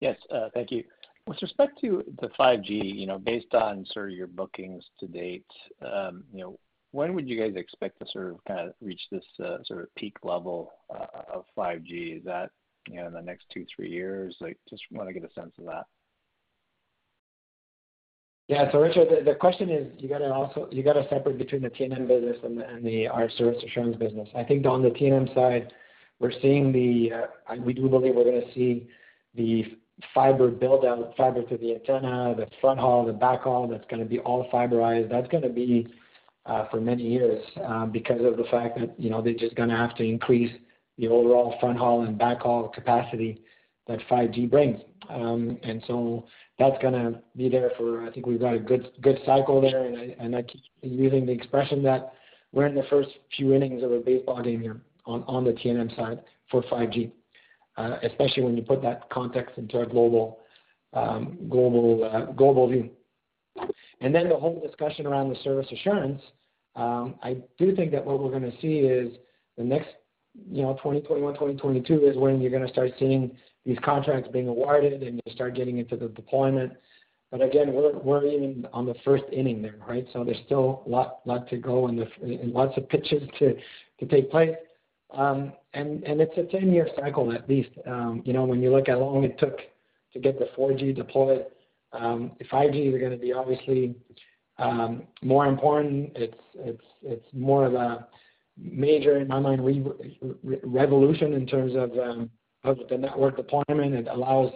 Yes, 0.00 0.16
uh, 0.32 0.48
thank 0.54 0.70
you. 0.70 0.84
With 1.30 1.42
respect 1.42 1.80
to 1.82 2.02
the 2.20 2.28
5G, 2.36 2.98
you 2.98 3.06
know, 3.06 3.16
based 3.16 3.54
on 3.54 3.86
sort 3.92 4.10
of 4.10 4.16
your 4.16 4.26
bookings 4.26 4.82
to 4.98 5.06
date, 5.06 5.46
um, 5.80 6.24
you 6.34 6.40
know, 6.40 6.58
when 6.90 7.14
would 7.14 7.28
you 7.28 7.40
guys 7.40 7.54
expect 7.54 8.00
to 8.00 8.06
sort 8.10 8.32
of, 8.32 8.44
kind 8.48 8.58
of 8.58 8.74
reach 8.80 9.00
this, 9.12 9.22
uh, 9.38 9.58
sort 9.64 9.82
of 9.82 9.94
peak 9.94 10.16
level 10.24 10.72
uh, 10.92 11.06
of 11.32 11.44
5G? 11.56 12.18
Is 12.18 12.24
that, 12.24 12.50
you 12.88 12.96
know, 12.96 13.06
in 13.06 13.12
the 13.12 13.22
next 13.22 13.44
two, 13.54 13.64
three 13.76 13.88
years? 13.88 14.34
Like, 14.40 14.58
just 14.68 14.82
wanna 14.90 15.12
get 15.12 15.22
a 15.22 15.32
sense 15.32 15.52
of 15.60 15.66
that. 15.66 15.86
Yeah. 18.48 18.72
So 18.72 18.80
Richard, 18.80 19.24
the 19.24 19.36
question 19.36 19.70
is, 19.70 19.86
you 20.02 20.08
gotta 20.08 20.32
also 20.32 20.66
you 20.72 20.82
gotta 20.82 21.06
separate 21.10 21.38
between 21.38 21.62
the 21.62 21.70
T&M 21.70 22.08
business 22.08 22.38
and 22.42 22.60
our 23.08 23.30
service 23.30 23.62
assurance 23.64 23.96
business. 23.98 24.28
I 24.34 24.42
think 24.42 24.66
on 24.66 24.82
the 24.82 24.90
T&M 24.90 25.28
side, 25.32 25.72
we're 26.18 26.32
seeing 26.42 26.72
the 26.72 27.12
uh, 27.14 27.54
we 27.64 27.72
do 27.72 27.88
believe 27.88 28.16
we're 28.16 28.24
gonna 28.24 28.52
see 28.52 28.88
the 29.36 29.78
fiber 30.14 30.50
build 30.50 30.84
out, 30.84 31.14
fiber 31.16 31.42
to 31.42 31.56
the 31.56 31.74
antenna, 31.74 32.34
the 32.36 32.46
front 32.60 32.80
haul, 32.80 33.04
the 33.04 33.12
back 33.12 33.42
haul, 33.42 33.66
that's 33.68 33.84
gonna 33.90 34.04
be 34.04 34.18
all 34.20 34.48
fiberized. 34.52 35.10
That's 35.10 35.28
gonna 35.28 35.48
be 35.48 35.86
for 36.70 36.80
many 36.80 37.02
years 37.02 37.44
because 37.92 38.24
of 38.24 38.36
the 38.36 38.44
fact 38.50 38.78
that, 38.78 38.98
you 38.98 39.10
know, 39.10 39.22
they're 39.22 39.34
just 39.34 39.54
gonna 39.54 39.76
have 39.76 39.94
to 39.96 40.04
increase 40.04 40.52
the 40.98 41.08
overall 41.08 41.56
front 41.60 41.78
haul 41.78 42.02
and 42.02 42.18
back 42.18 42.40
haul 42.40 42.68
capacity 42.68 43.40
that 43.86 44.00
5G 44.08 44.50
brings. 44.50 44.80
Um, 45.08 45.58
and 45.62 45.82
so 45.86 46.26
that's 46.58 46.80
gonna 46.82 47.22
be 47.36 47.48
there 47.48 47.70
for, 47.76 48.04
I 48.04 48.10
think 48.10 48.26
we've 48.26 48.40
got 48.40 48.54
a 48.54 48.58
good 48.58 48.90
good 49.00 49.18
cycle 49.24 49.60
there. 49.60 49.84
And 49.84 49.96
I 49.96 50.16
and 50.18 50.36
I 50.36 50.42
keep 50.42 50.62
using 50.82 51.26
the 51.26 51.32
expression 51.32 51.82
that 51.84 52.12
we're 52.52 52.66
in 52.66 52.74
the 52.74 52.84
first 52.90 53.10
few 53.36 53.54
innings 53.54 53.82
of 53.82 53.92
a 53.92 53.98
baseball 53.98 54.42
game 54.42 54.60
here 54.60 54.80
on 55.06 55.44
the 55.44 55.52
T&M 55.52 55.90
side 55.96 56.20
for 56.50 56.62
5G, 56.64 57.10
Uh, 57.80 57.98
especially 58.02 58.42
when 58.42 58.54
you 58.58 58.62
put 58.62 58.82
that 58.82 59.08
context 59.08 59.56
into 59.56 59.78
a 59.78 59.84
um, 60.98 61.38
uh, 62.02 62.26
global 62.32 62.68
view. 62.68 62.90
And 64.02 64.14
then 64.14 64.28
the 64.28 64.36
whole 64.36 64.60
discussion 64.60 65.06
around 65.06 65.30
the 65.30 65.36
service 65.36 65.66
assurance, 65.72 66.20
um, 66.76 67.14
I 67.22 67.38
do 67.56 67.74
think 67.74 67.90
that 67.92 68.04
what 68.04 68.22
we're 68.22 68.32
gonna 68.32 68.52
see 68.60 68.80
is 68.80 69.16
the 69.56 69.64
next, 69.64 69.88
you 70.50 70.60
know, 70.60 70.74
2021, 70.74 71.32
2022 71.32 72.04
is 72.04 72.18
when 72.18 72.42
you're 72.42 72.50
gonna 72.50 72.68
start 72.68 72.90
seeing 72.98 73.34
these 73.64 73.78
contracts 73.82 74.28
being 74.30 74.48
awarded, 74.48 75.02
and 75.02 75.18
you 75.24 75.32
start 75.32 75.54
getting 75.54 75.78
into 75.78 75.96
the 75.96 76.08
deployment. 76.08 76.74
But 77.30 77.40
again, 77.40 77.72
we're 77.72 78.26
even 78.26 78.66
on 78.74 78.84
the 78.84 78.94
first 79.06 79.24
inning 79.32 79.62
there, 79.62 79.76
right? 79.88 80.06
So 80.12 80.22
there's 80.22 80.42
still 80.44 80.82
a 80.84 80.88
lot 80.90 81.48
to 81.48 81.56
go 81.56 81.86
and 81.86 82.06
lots 82.52 82.76
of 82.76 82.90
pitches 82.90 83.22
to 83.38 83.56
take 84.06 84.30
place. 84.30 84.54
Um, 85.12 85.52
and 85.74 86.02
it's 86.04 86.36
a 86.36 86.42
10-year 86.54 86.88
cycle 86.98 87.32
at 87.32 87.48
least. 87.48 87.70
Um, 87.86 88.22
you 88.24 88.32
know, 88.32 88.44
when 88.44 88.62
you 88.62 88.70
look 88.70 88.88
at 88.88 88.94
how 88.94 89.00
long 89.00 89.24
it 89.24 89.38
took 89.38 89.58
to 90.12 90.18
get 90.18 90.38
the 90.38 90.48
4G 90.56 90.94
deployed, 90.94 91.46
um, 91.92 92.32
5G 92.50 92.94
is 92.94 93.00
gonna 93.00 93.16
be 93.16 93.32
obviously 93.32 93.94
more 95.22 95.46
important. 95.46 96.16
It's 96.16 97.32
more 97.32 97.66
of 97.66 97.74
a 97.74 98.06
major, 98.56 99.16
in 99.18 99.28
my 99.28 99.40
mind, 99.40 99.64
revolution 100.42 101.32
in 101.34 101.46
terms 101.46 101.74
of 101.76 101.92
the 102.88 102.96
network 102.96 103.36
deployment. 103.36 103.94
It 103.94 104.08
allows 104.08 104.52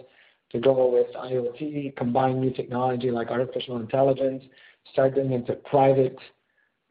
to 0.51 0.59
go 0.59 0.91
with 0.91 1.07
IoT, 1.15 1.95
combine 1.95 2.39
new 2.39 2.51
technology 2.51 3.09
like 3.09 3.29
artificial 3.29 3.77
intelligence, 3.77 4.43
start 4.91 5.15
getting 5.15 5.31
into 5.31 5.53
private 5.53 6.15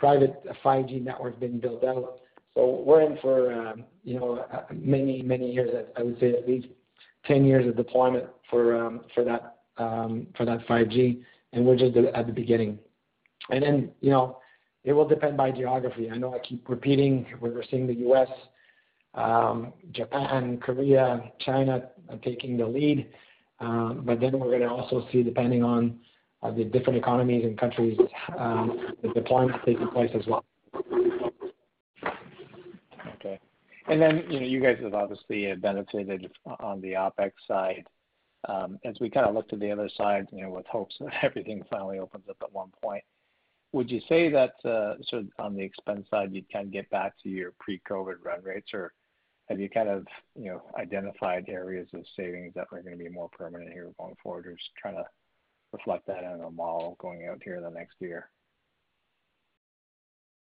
5G 0.02 1.02
networks 1.02 1.38
being 1.38 1.60
built 1.60 1.84
out. 1.84 2.20
So 2.54 2.82
we're 2.86 3.02
in 3.02 3.18
for, 3.20 3.52
um, 3.52 3.84
you 4.04 4.18
know, 4.18 4.46
uh, 4.52 4.62
many 4.72 5.22
many 5.22 5.50
years. 5.50 5.70
I 5.96 6.02
would 6.02 6.18
say 6.20 6.30
at 6.30 6.48
least 6.48 6.68
10 7.26 7.44
years 7.44 7.66
of 7.66 7.76
deployment 7.76 8.26
for 8.50 8.76
um, 8.76 9.00
that 9.24 9.58
um, 9.76 10.26
5G, 10.38 11.22
and 11.52 11.64
we're 11.64 11.76
just 11.76 11.96
at 11.96 12.26
the 12.26 12.32
beginning. 12.32 12.78
And 13.50 13.62
then, 13.62 13.90
you 14.00 14.10
know, 14.10 14.38
it 14.84 14.92
will 14.92 15.08
depend 15.08 15.36
by 15.36 15.50
geography. 15.50 16.10
I 16.10 16.16
know 16.16 16.34
I 16.34 16.38
keep 16.38 16.68
repeating 16.68 17.26
we're 17.40 17.62
seeing 17.70 17.86
the 17.86 17.94
U.S., 17.94 18.28
Japan, 19.92 20.58
Korea, 20.58 21.32
China 21.40 21.88
uh, 22.10 22.16
taking 22.24 22.56
the 22.56 22.66
lead. 22.66 23.08
Um, 23.60 24.02
but 24.04 24.20
then 24.20 24.38
we're 24.38 24.58
gonna 24.58 24.72
also 24.72 25.06
see, 25.10 25.22
depending 25.22 25.62
on 25.62 25.98
uh, 26.42 26.50
the 26.50 26.64
different 26.64 26.98
economies 26.98 27.44
and 27.44 27.58
countries, 27.58 27.96
the 28.28 29.08
deployment 29.14 29.64
taking 29.64 29.88
place 29.88 30.10
as 30.14 30.26
well. 30.26 30.44
Okay. 33.88 34.24
You 34.30 34.40
know, 34.40 34.46
you 34.46 34.60
guys 34.60 34.78
have 34.82 34.94
obviously 34.94 35.50
uh, 35.50 35.56
benefited 35.56 36.30
on 36.60 36.80
the 36.80 36.92
OpEx 36.92 37.32
side. 37.46 37.86
Um, 38.48 38.78
as 38.84 38.96
we 39.00 39.10
kind 39.10 39.26
of 39.26 39.34
look 39.34 39.48
to 39.50 39.56
the 39.56 39.70
other 39.70 39.88
side, 39.96 40.26
you 40.32 40.42
know, 40.42 40.50
with 40.50 40.66
hopes 40.66 40.94
that 41.00 41.12
everything 41.22 41.62
finally 41.70 41.98
opens 41.98 42.24
up 42.28 42.36
at 42.42 42.52
one 42.52 42.70
point, 42.82 43.02
would 43.72 43.90
you 43.90 44.00
say 44.08 44.30
that 44.30 44.54
uh, 44.64 44.94
sort 45.08 45.22
of 45.22 45.28
on 45.38 45.56
the 45.56 45.62
expense 45.62 46.06
side, 46.10 46.32
you'd 46.32 46.50
kind 46.52 46.66
of 46.66 46.72
get 46.72 46.88
back 46.90 47.14
to 47.22 47.28
your 47.28 47.52
pre-COVID 47.58 48.16
run 48.22 48.42
rates? 48.42 48.70
Or 48.72 48.92
have 49.48 49.60
you 49.60 49.68
kind 49.68 49.88
of, 49.88 50.06
you 50.34 50.46
know, 50.46 50.62
identified 50.78 51.48
areas 51.48 51.88
of 51.92 52.04
savings 52.16 52.54
that 52.54 52.68
are 52.72 52.82
gonna 52.82 52.96
be 52.96 53.08
more 53.08 53.28
permanent 53.30 53.72
here 53.72 53.90
going 53.98 54.16
forward? 54.22 54.46
Or 54.46 54.52
just 54.52 54.70
trying 54.80 54.96
to 54.96 55.04
reflect 55.72 56.06
that 56.06 56.22
in 56.22 56.40
a 56.40 56.50
model 56.50 56.96
going 57.00 57.26
out 57.26 57.42
here 57.42 57.56
in 57.56 57.62
the 57.62 57.70
next 57.70 57.96
year. 58.00 58.30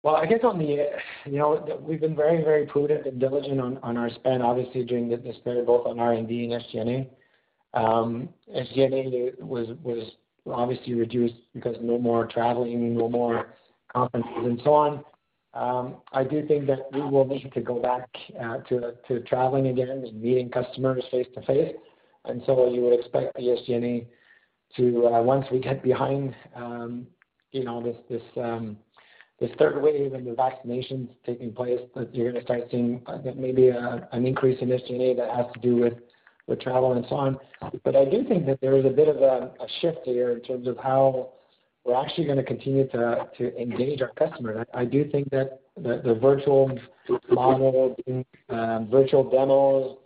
Well, 0.03 0.17
I 0.17 0.27
guess 0.27 0.41
on 0.45 0.59
the, 0.59 0.87
you 1.27 1.39
know, 1.39 1.81
we've 1.81 2.01
been 2.01 2.15
very, 2.15 2.43
very 2.45 2.67
prudent 2.67 3.07
and 3.07 3.19
diligent 3.19 3.61
on 3.61 3.97
our 3.97 4.11
spend, 4.11 4.43
obviously 4.43 4.85
during 4.85 5.09
this 5.09 5.37
period, 5.43 5.67
both 5.67 5.87
on 5.87 5.99
R&D 5.99 6.45
and 6.45 6.63
SG&A. 6.63 7.79
Um, 7.79 8.29
SG&A 8.55 9.43
was 9.45 9.69
was 9.83 10.11
obviously 10.47 10.95
reduced 10.95 11.35
because 11.53 11.77
no 11.83 11.99
more 11.99 12.27
traveling, 12.27 12.97
no 12.97 13.09
more 13.09 13.55
conferences 13.93 14.33
and 14.37 14.61
so 14.65 14.73
on. 14.73 15.05
Um, 15.53 15.97
I 16.13 16.25
do 16.25 16.47
think 16.47 16.67
that 16.69 16.91
we 16.93 17.01
will 17.01 17.27
need 17.27 17.51
to 17.53 17.61
go 17.61 17.81
back 17.81 18.09
uh, 18.41 18.59
to 18.69 18.95
to 19.09 19.21
traveling 19.25 19.67
again 19.67 19.89
and 19.91 20.23
meeting 20.23 20.49
customers 20.49 21.05
face-to-face. 21.11 21.75
And 22.25 22.43
so 22.47 22.71
you 22.73 22.83
would 22.83 22.99
expect 22.99 23.35
the 23.35 23.43
SG&A 23.43 24.07
to, 24.77 25.07
uh, 25.07 25.23
once 25.23 25.47
we 25.51 25.59
get 25.61 25.83
behind, 25.83 26.35
um, 26.55 27.07
you 27.53 27.65
know, 27.65 27.83
this, 27.83 27.97
this 28.11 28.23
third 29.59 29.81
wave 29.81 30.15
and 30.15 30.27
the 30.27 30.33
vaccinations 30.33 31.09
taking 31.25 31.53
place, 31.53 31.81
that 31.95 32.13
you're 32.15 32.33
gonna 32.33 32.45
start 32.45 32.63
seeing 32.71 33.01
uh, 33.07 33.19
maybe 33.37 33.71
uh, 33.71 34.01
an 34.11 34.27
increase 34.27 34.61
in 34.61 34.69
SG&A 34.69 35.15
that 35.15 35.31
has 35.31 35.47
to 35.55 35.61
do 35.61 35.77
with 35.77 35.95
travel 36.61 36.95
and 36.95 37.05
so 37.09 37.17
on. 37.17 37.39
But 37.85 37.95
I 37.95 38.05
do 38.05 38.25
think 38.25 38.47
that 38.47 38.61
there 38.61 38.77
is 38.77 38.87
a 38.87 38.91
bit 38.91 39.07
of 39.07 39.17
a 39.17 39.53
shift 39.81 39.99
here 40.05 40.31
in 40.31 40.41
terms 40.41 40.67
of 40.67 40.79
how 40.79 41.31
we're 41.85 41.95
actually 41.95 42.27
gonna 42.27 42.43
continue 42.43 42.89
to 42.89 43.61
engage 43.61 44.03
our 44.03 44.13
customers. 44.19 44.67
I 44.75 44.85
do 44.85 45.09
think 45.11 45.31
that 45.31 45.61
the 45.77 46.19
virtual 46.21 46.77
model, 47.31 47.97
um, 48.49 48.89
virtual 48.91 49.25
demos, 49.25 49.99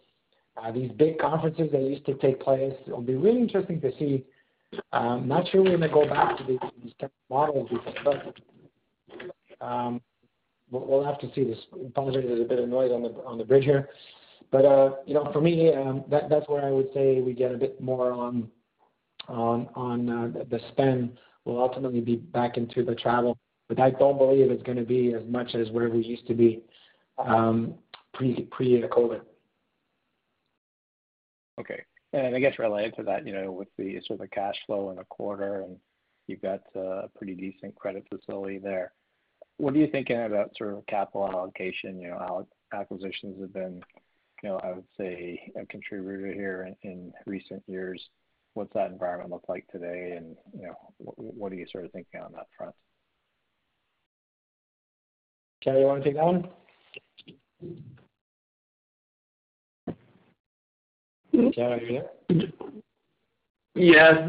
uh, 0.57 0.70
these 0.70 0.91
big 0.93 1.18
conferences 1.18 1.70
that 1.72 1.80
used 1.80 2.05
to 2.07 2.14
take 2.14 2.41
place, 2.41 2.74
it'll 2.87 3.01
be 3.01 3.14
really 3.14 3.41
interesting 3.41 3.80
to 3.80 3.91
see. 3.99 4.24
I'm 4.93 5.28
Not 5.28 5.49
sure 5.49 5.62
we're 5.62 5.72
gonna 5.72 5.89
go 5.89 6.07
back 6.07 6.39
to 6.39 6.45
these 6.45 6.93
models, 7.28 7.68
but 8.05 8.35
we'll 10.71 11.05
have 11.05 11.19
to 11.21 11.31
see. 11.35 11.45
This 11.45 11.59
apologies, 11.87 12.25
there's 12.27 12.41
a 12.41 12.45
bit 12.45 12.59
of 12.59 12.69
noise 12.69 12.91
on 12.93 13.03
the 13.03 13.11
on 13.25 13.39
the 13.39 13.45
bridge 13.45 13.65
here. 13.65 13.91
But 14.51 14.65
uh, 14.65 14.97
you 15.07 15.15
know, 15.15 15.31
for 15.33 15.41
me, 15.41 15.71
that 16.11 16.29
that's 16.29 16.49
where 16.49 16.65
I 16.65 16.71
would 16.71 16.89
say 16.95 17.21
we 17.21 17.33
get 17.33 17.53
a 17.53 17.57
bit 17.57 17.81
more 17.81 18.13
on 18.13 18.49
on 19.29 19.69
on 19.75 20.09
uh, 20.09 20.45
the 20.51 20.61
spend. 20.71 21.19
We'll 21.45 21.61
ultimately 21.61 22.01
be 22.01 22.17
back 22.17 22.57
into 22.57 22.85
the 22.85 22.95
travel, 22.95 23.37
but 23.69 23.81
I 23.81 23.91
don't 23.91 24.19
believe 24.19 24.51
it's 24.51 24.63
gonna 24.63 24.85
be 24.85 25.15
as 25.15 25.23
much 25.27 25.55
as 25.55 25.71
where 25.71 25.89
we 25.89 26.01
used 26.01 26.27
to 26.29 26.35
be 26.35 26.63
um, 27.19 27.75
pre 28.15 28.43
pre 28.51 28.83
COVID. 28.83 29.23
Okay. 31.61 31.83
And 32.13 32.37
I 32.37 32.41
guess 32.41 32.59
related 32.59 32.95
to 32.97 33.03
that, 33.05 33.27
you 33.27 33.33
know, 33.33 33.51
with 33.53 33.69
the 33.79 33.99
sort 34.07 34.21
of 34.21 34.31
cash 34.31 34.57
flow 34.67 34.91
in 34.91 34.97
the 34.97 35.05
quarter, 35.05 35.63
and 35.63 35.77
you've 36.27 36.43
got 36.43 36.61
a 36.75 37.09
pretty 37.17 37.35
decent 37.35 37.75
credit 37.75 38.07
facility 38.11 38.59
there, 38.59 38.93
what 39.59 39.75
are 39.75 39.79
you 39.79 39.87
thinking 39.87 40.23
about 40.23 40.57
sort 40.57 40.75
of 40.75 40.87
capital 40.87 41.29
allocation? 41.29 42.01
You 42.01 42.09
know, 42.09 42.47
acquisitions 42.73 43.41
have 43.41 43.53
been, 43.53 43.81
you 44.43 44.49
know, 44.49 44.59
I 44.59 44.73
would 44.73 44.89
say 44.99 45.53
a 45.61 45.67
contributor 45.67 46.33
here 46.33 46.69
in 46.83 47.13
recent 47.27 47.63
years. 47.67 48.03
What's 48.55 48.73
that 48.75 48.91
environment 48.91 49.31
look 49.31 49.45
like 49.49 49.67
today? 49.69 50.15
And, 50.17 50.37
you 50.59 50.67
know, 50.67 50.75
what 50.99 51.53
are 51.53 51.57
you 51.57 51.67
sort 51.71 51.85
of 51.85 51.93
thinking 51.93 52.21
on 52.21 52.33
that 52.33 52.49
front? 52.57 52.75
Kerry, 55.63 55.81
you 55.81 55.87
wanna 55.87 56.05
take 56.05 56.17
that 56.17 56.25
one? 56.25 56.49
Mm-hmm. 61.35 61.51
Kerry, 61.51 61.73
are 61.73 61.81
you 61.81 62.03
there? 62.29 62.53
Yeah, 63.75 64.29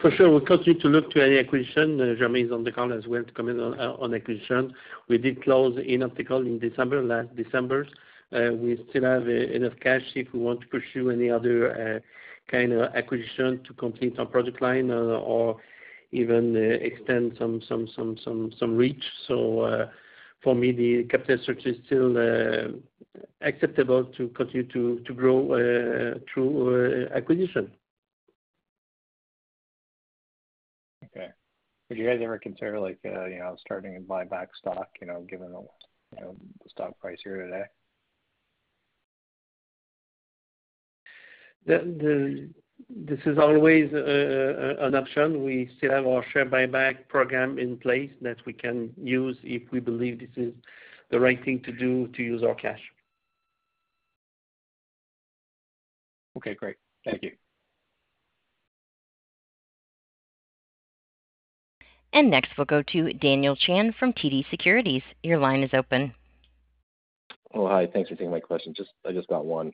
for 0.00 0.10
sure. 0.10 0.28
We'll 0.28 0.40
continue 0.40 0.80
to 0.80 0.88
look 0.88 1.12
to 1.12 1.24
any 1.24 1.38
acquisition. 1.38 2.00
Uh, 2.00 2.14
Germain 2.18 2.46
is 2.46 2.52
on 2.52 2.64
the 2.64 2.72
call 2.72 2.92
as 2.92 3.06
well 3.06 3.22
to 3.22 3.32
comment 3.32 3.60
on 3.60 3.78
uh, 3.78 4.16
acquisition. 4.16 4.74
We 5.08 5.18
did 5.18 5.44
close 5.44 5.78
Inoptical 5.78 6.44
in 6.44 6.58
December, 6.58 7.00
last 7.02 7.34
December. 7.36 7.86
Uh, 8.32 8.50
we 8.54 8.84
still 8.90 9.04
have 9.04 9.28
enough 9.28 9.74
cash 9.80 10.02
if 10.16 10.32
we 10.32 10.40
want 10.40 10.62
to 10.62 10.66
pursue 10.66 11.10
any 11.10 11.30
other 11.30 12.02
kind 12.50 12.72
of 12.72 12.92
acquisition 12.94 13.62
to 13.68 13.72
complete 13.74 14.18
our 14.18 14.26
product 14.26 14.60
line 14.60 14.90
or 14.90 15.60
even 16.10 16.56
extend 16.56 17.36
some 17.38 18.76
reach. 18.76 19.04
So 19.28 19.88
for 20.42 20.54
me, 20.56 20.72
the 20.72 21.04
capital 21.04 21.38
structure 21.42 21.68
is 21.68 21.76
still 21.86 22.16
acceptable 23.42 24.04
to 24.16 24.28
continue 24.28 24.66
to 24.72 25.14
grow 25.14 26.18
through 26.32 27.08
acquisition. 27.14 27.70
Would 31.90 31.98
you 31.98 32.06
guys 32.06 32.20
ever 32.22 32.38
consider 32.38 32.78
like, 32.78 33.00
uh, 33.04 33.26
you 33.26 33.40
know, 33.40 33.56
starting 33.60 33.94
to 33.94 34.00
buy 34.00 34.22
back 34.22 34.50
stock, 34.56 34.88
you 35.00 35.08
know, 35.08 35.26
given 35.28 35.50
the, 35.50 35.58
you 36.16 36.24
know, 36.24 36.36
the 36.62 36.70
stock 36.70 36.96
price 37.00 37.18
here 37.24 37.42
today? 37.42 37.64
This 41.66 43.18
is 43.26 43.38
always 43.38 43.92
uh, 43.92 43.96
uh, 43.98 44.86
an 44.86 44.94
option. 44.94 45.44
We 45.44 45.68
still 45.76 45.90
have 45.90 46.06
our 46.06 46.24
share 46.32 46.46
buyback 46.46 47.08
program 47.08 47.58
in 47.58 47.76
place 47.76 48.12
that 48.22 48.36
we 48.46 48.52
can 48.52 48.92
use 48.96 49.36
if 49.42 49.62
we 49.72 49.80
believe 49.80 50.20
this 50.20 50.30
is 50.36 50.54
the 51.10 51.18
right 51.18 51.44
thing 51.44 51.60
to 51.64 51.72
do 51.72 52.06
to 52.06 52.22
use 52.22 52.44
our 52.44 52.54
cash. 52.54 52.80
Okay, 56.36 56.54
great. 56.54 56.76
Thank 57.04 57.24
you. 57.24 57.32
And 62.12 62.30
next, 62.30 62.50
we'll 62.58 62.64
go 62.64 62.82
to 62.82 63.12
Daniel 63.12 63.54
Chan 63.56 63.94
from 63.98 64.12
TD 64.12 64.48
Securities. 64.50 65.02
Your 65.22 65.38
line 65.38 65.62
is 65.62 65.70
open. 65.72 66.12
Oh, 67.54 67.68
hi. 67.68 67.86
Thanks 67.86 68.08
for 68.08 68.16
taking 68.16 68.30
my 68.30 68.40
question. 68.40 68.74
I 69.06 69.12
just 69.12 69.28
got 69.28 69.44
one. 69.44 69.72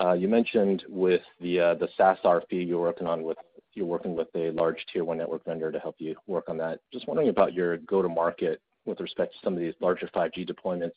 Uh, 0.00 0.12
you 0.12 0.28
mentioned 0.28 0.84
with 0.88 1.22
the 1.40 1.60
uh, 1.60 1.74
SaaS 1.96 2.18
RFP 2.24 2.66
you're 2.66 2.80
working 2.80 3.06
on 3.06 3.22
with 3.22 3.38
you're 3.72 3.86
working 3.86 4.14
with 4.14 4.28
a 4.34 4.50
large 4.52 4.84
tier 4.90 5.04
one 5.04 5.18
network 5.18 5.44
vendor 5.44 5.70
to 5.70 5.78
help 5.78 5.96
you 5.98 6.16
work 6.26 6.48
on 6.48 6.56
that. 6.58 6.80
Just 6.92 7.06
wondering 7.06 7.28
about 7.28 7.52
your 7.52 7.76
go-to-market 7.78 8.60
with 8.86 9.00
respect 9.00 9.34
to 9.34 9.38
some 9.44 9.52
of 9.52 9.60
these 9.60 9.74
larger 9.80 10.08
5G 10.14 10.50
deployments, 10.50 10.94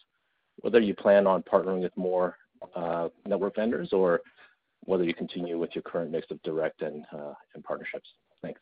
whether 0.61 0.79
you 0.79 0.93
plan 0.93 1.27
on 1.27 1.43
partnering 1.43 1.81
with 1.81 1.95
more 1.97 2.37
uh, 2.75 3.09
network 3.25 3.57
vendors 3.57 3.91
or 3.91 4.21
whether 4.85 5.03
you 5.03 5.13
continue 5.13 5.59
with 5.59 5.75
your 5.75 5.81
current 5.81 6.09
mix 6.09 6.31
of 6.31 6.41
direct 6.43 6.81
and 6.81 7.03
partnerships. 7.63 8.09
Thanks. 8.41 8.61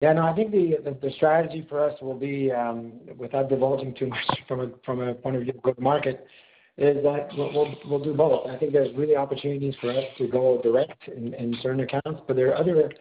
Yeah, 0.00 0.12
no, 0.12 0.22
I 0.22 0.34
think 0.34 0.52
the 0.52 1.10
strategy 1.16 1.66
for 1.68 1.84
us 1.84 2.00
will 2.00 2.18
be, 2.18 2.52
um, 2.52 2.92
without 3.16 3.48
divulging 3.48 3.94
too 3.94 4.06
much 4.06 4.24
from 4.84 5.00
a 5.00 5.14
point 5.14 5.36
of 5.36 5.42
view 5.42 5.52
of 5.56 5.62
go-to-market, 5.62 6.24
is 6.76 7.02
that 7.02 7.28
we'll 7.36 8.04
do 8.04 8.14
both. 8.14 8.48
I 8.48 8.56
think 8.56 8.72
there's 8.72 8.94
really 8.96 9.16
opportunities 9.16 9.74
for 9.80 9.90
us 9.90 10.04
to 10.18 10.28
go 10.28 10.60
direct 10.62 11.08
in 11.08 11.56
certain 11.60 11.80
accounts, 11.80 12.22
but 12.28 12.36
there 12.36 12.54
are 12.54 12.92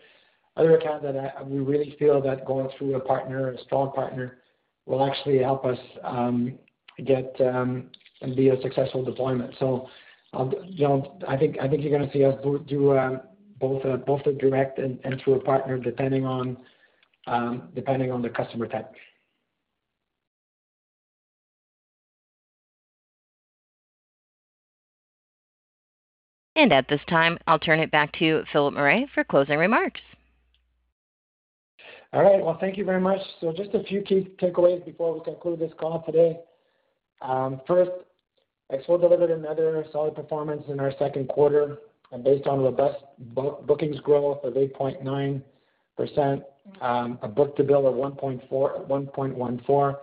other 0.57 0.75
accounts 0.75 1.05
that 1.05 1.47
we 1.47 1.59
really 1.59 1.95
feel 1.99 2.19
that 2.23 2.45
going 2.45 2.69
through 2.77 2.95
a 2.95 2.99
partner, 2.99 3.51
a 3.51 3.61
strong 3.65 3.91
partner, 3.91 4.39
will 4.87 5.05
actually 5.05 5.37
help 5.37 5.65
us 5.65 5.77
um, 6.03 6.57
get 7.05 7.35
um, 7.41 7.91
and 8.21 8.35
be 8.35 8.49
a 8.49 8.59
successful 8.63 9.05
deployment. 9.05 9.53
So, 9.59 9.87
you 10.65 10.87
know, 10.87 11.19
I 11.27 11.37
think 11.37 11.57
you're 11.59 11.91
gonna 11.99 12.11
see 12.11 12.25
us 12.25 12.33
do 12.67 13.19
both 13.59 13.85
a 13.85 14.33
direct 14.33 14.79
and 14.79 15.21
through 15.23 15.35
a 15.35 15.39
partner, 15.41 15.77
depending 15.77 16.25
on 16.25 16.57
Um, 17.27 17.69
the 17.75 18.29
customer 18.29 18.67
type. 18.67 18.93
And 26.57 26.73
at 26.73 26.87
this 26.89 27.01
time, 27.07 27.37
I'll 27.45 27.59
turn 27.59 27.79
it 27.79 27.91
back 27.91 28.11
to 28.13 28.43
Philippe 28.51 28.75
Morin 28.75 29.07
for 29.13 29.23
closing 29.23 29.59
remarks. 29.59 30.01
All 32.13 32.23
right. 32.23 32.43
Well, 32.43 32.57
thank 32.59 32.77
you 32.77 32.85
very 32.85 32.99
much. 32.99 33.19
So 33.39 33.53
just 33.55 33.75
a 33.75 33.83
few 33.83 34.01
key 34.01 34.29
takeaways 34.41 34.83
before 34.83 35.13
we 35.13 35.23
conclude 35.23 35.59
this 35.59 35.71
call 35.79 36.01
today. 36.03 36.39
Um, 37.21 37.61
first, 37.67 37.91
EXFO 38.71 38.99
delivered 38.99 39.29
another 39.29 39.85
solid 39.91 40.15
performance 40.15 40.63
in 40.67 40.79
our 40.79 40.91
second 40.97 41.29
quarter, 41.29 41.77
and 42.11 42.23
based 42.23 42.47
on 42.47 42.59
robust 42.59 42.97
bookings 43.19 43.99
growth 43.99 44.43
of 44.43 44.53
8.9%, 44.53 45.41
Um, 46.81 47.19
a 47.21 47.27
book-to-bill 47.27 47.87
of 47.87 47.95
1.14, 47.95 49.95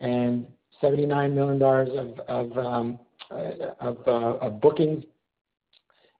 and 0.00 0.46
79 0.80 1.34
million 1.34 1.58
dollars 1.58 1.88
um, 2.28 2.98
uh, 3.30 3.34
uh, 3.80 4.38
of 4.40 4.60
bookings, 4.60 5.04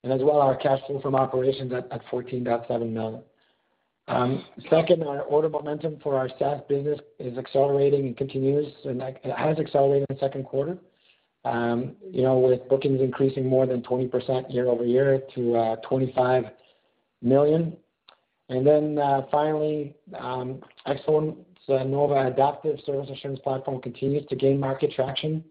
and 0.03 0.13
as 0.13 0.21
well 0.23 0.41
our 0.41 0.57
cash 0.57 0.81
flow 0.87 1.01
from 1.01 1.15
operations 1.15 1.73
at 1.73 1.91
$14.7 2.07 2.91
million. 2.91 3.23
Um, 4.09 4.45
second, 4.71 5.03
our 5.03 5.23
order 5.23 5.49
momentum 5.49 5.99
for 6.03 6.17
our 6.17 6.29
SaaS 6.39 6.61
business 6.69 7.01
is 7.19 7.37
accelerating 7.39 8.07
and 8.07 8.17
continues, 8.17 8.73
and 8.85 9.03
it 9.03 9.21
has 9.37 9.59
accelerated 9.59 10.07
in 10.09 10.17
the 10.17 10.21
second 10.21 10.45
quarter, 10.45 10.79
you 11.45 12.23
know, 12.23 12.39
with 12.39 12.69
bookings 12.69 13.01
increasing 13.01 13.49
more 13.49 13.67
than 13.67 13.83
20% 13.83 14.53
year-over-year 14.53 15.23
to 15.35 15.57
uh, 15.57 15.77
25 15.89 16.45
million. 17.23 17.77
And 18.49 18.67
then 18.67 18.99
uh, 18.99 19.23
finally, 19.31 19.95
um, 20.19 20.61
EXFO's 20.87 21.37
uh, 21.69 21.83
Nova 21.85 22.29
Adaptive 22.29 22.79
Service 22.87 23.11
Assurance 23.13 23.41
platform 23.41 23.81
continues 23.83 24.27
to 24.29 24.37
gain 24.37 24.61
market 24.61 24.93
traction 24.95 25.45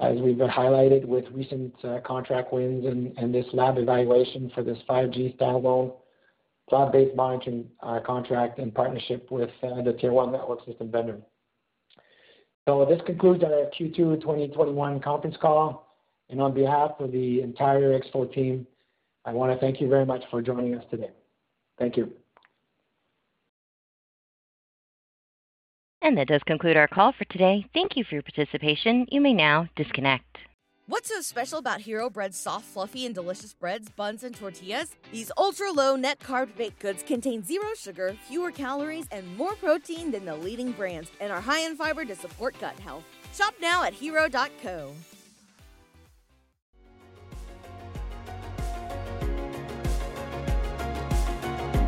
as 0.00 0.18
we've 0.18 0.36
highlighted 0.36 1.04
with 1.04 1.24
recent 1.32 1.72
uh, 1.84 2.00
contract 2.04 2.52
wins 2.52 2.84
and 2.84 3.32
this 3.32 3.46
lab 3.52 3.78
evaluation 3.78 4.50
for 4.52 4.64
this 4.64 4.78
5G 4.88 5.36
standalone 5.36 5.94
cloud-based 6.68 7.14
monitoring 7.14 7.66
contract 8.04 8.58
in 8.58 8.72
partnership 8.72 9.30
with 9.30 9.50
the 9.62 9.96
tier 10.00 10.12
one 10.12 10.32
network 10.32 10.64
system 10.64 10.90
vendor. 10.90 11.20
So 12.66 12.86
this 12.86 13.00
concludes 13.06 13.44
our 13.44 13.70
Q2 13.78 14.20
2021 14.20 15.00
conference 15.00 15.36
call. 15.40 15.84
And 16.30 16.40
on 16.40 16.54
behalf 16.54 16.92
of 16.98 17.12
the 17.12 17.42
entire 17.42 18.00
EXFO 18.00 18.32
team, 18.32 18.66
I 19.26 19.32
wanna 19.32 19.58
thank 19.58 19.80
you 19.80 19.88
very 19.88 20.06
much 20.06 20.22
for 20.30 20.40
joining 20.40 20.74
us 20.74 20.84
today. 20.90 21.10
Thank 21.78 21.96
you. 21.96 22.23
And 26.04 26.18
that 26.18 26.28
does 26.28 26.42
conclude 26.42 26.76
our 26.76 26.86
call 26.86 27.12
for 27.12 27.24
today. 27.24 27.66
Thank 27.72 27.96
you 27.96 28.04
for 28.04 28.14
your 28.14 28.22
participation. 28.22 29.06
You 29.10 29.22
may 29.22 29.32
now 29.32 29.68
disconnect. 29.74 30.36
What's 30.86 31.08
so 31.08 31.22
special 31.22 31.58
about 31.58 31.80
Hero 31.80 32.10
Bread's 32.10 32.36
soft, 32.36 32.66
fluffy, 32.66 33.06
and 33.06 33.14
delicious 33.14 33.54
breads, 33.54 33.88
buns, 33.88 34.22
and 34.22 34.36
tortillas? 34.36 34.94
These 35.10 35.32
ultra-low 35.38 35.96
net 35.96 36.18
carb 36.18 36.54
baked 36.56 36.78
goods 36.80 37.02
contain 37.02 37.42
zero 37.42 37.68
sugar, 37.74 38.14
fewer 38.28 38.50
calories, 38.50 39.06
and 39.10 39.34
more 39.38 39.54
protein 39.54 40.10
than 40.10 40.26
the 40.26 40.36
leading 40.36 40.72
brands, 40.72 41.10
and 41.22 41.32
are 41.32 41.40
high 41.40 41.60
in 41.60 41.74
fiber 41.74 42.04
to 42.04 42.14
support 42.14 42.54
gut 42.60 42.78
health. 42.80 43.04
Shop 43.32 43.54
now 43.62 43.82
at 43.82 43.94
hero.co. 43.94 44.92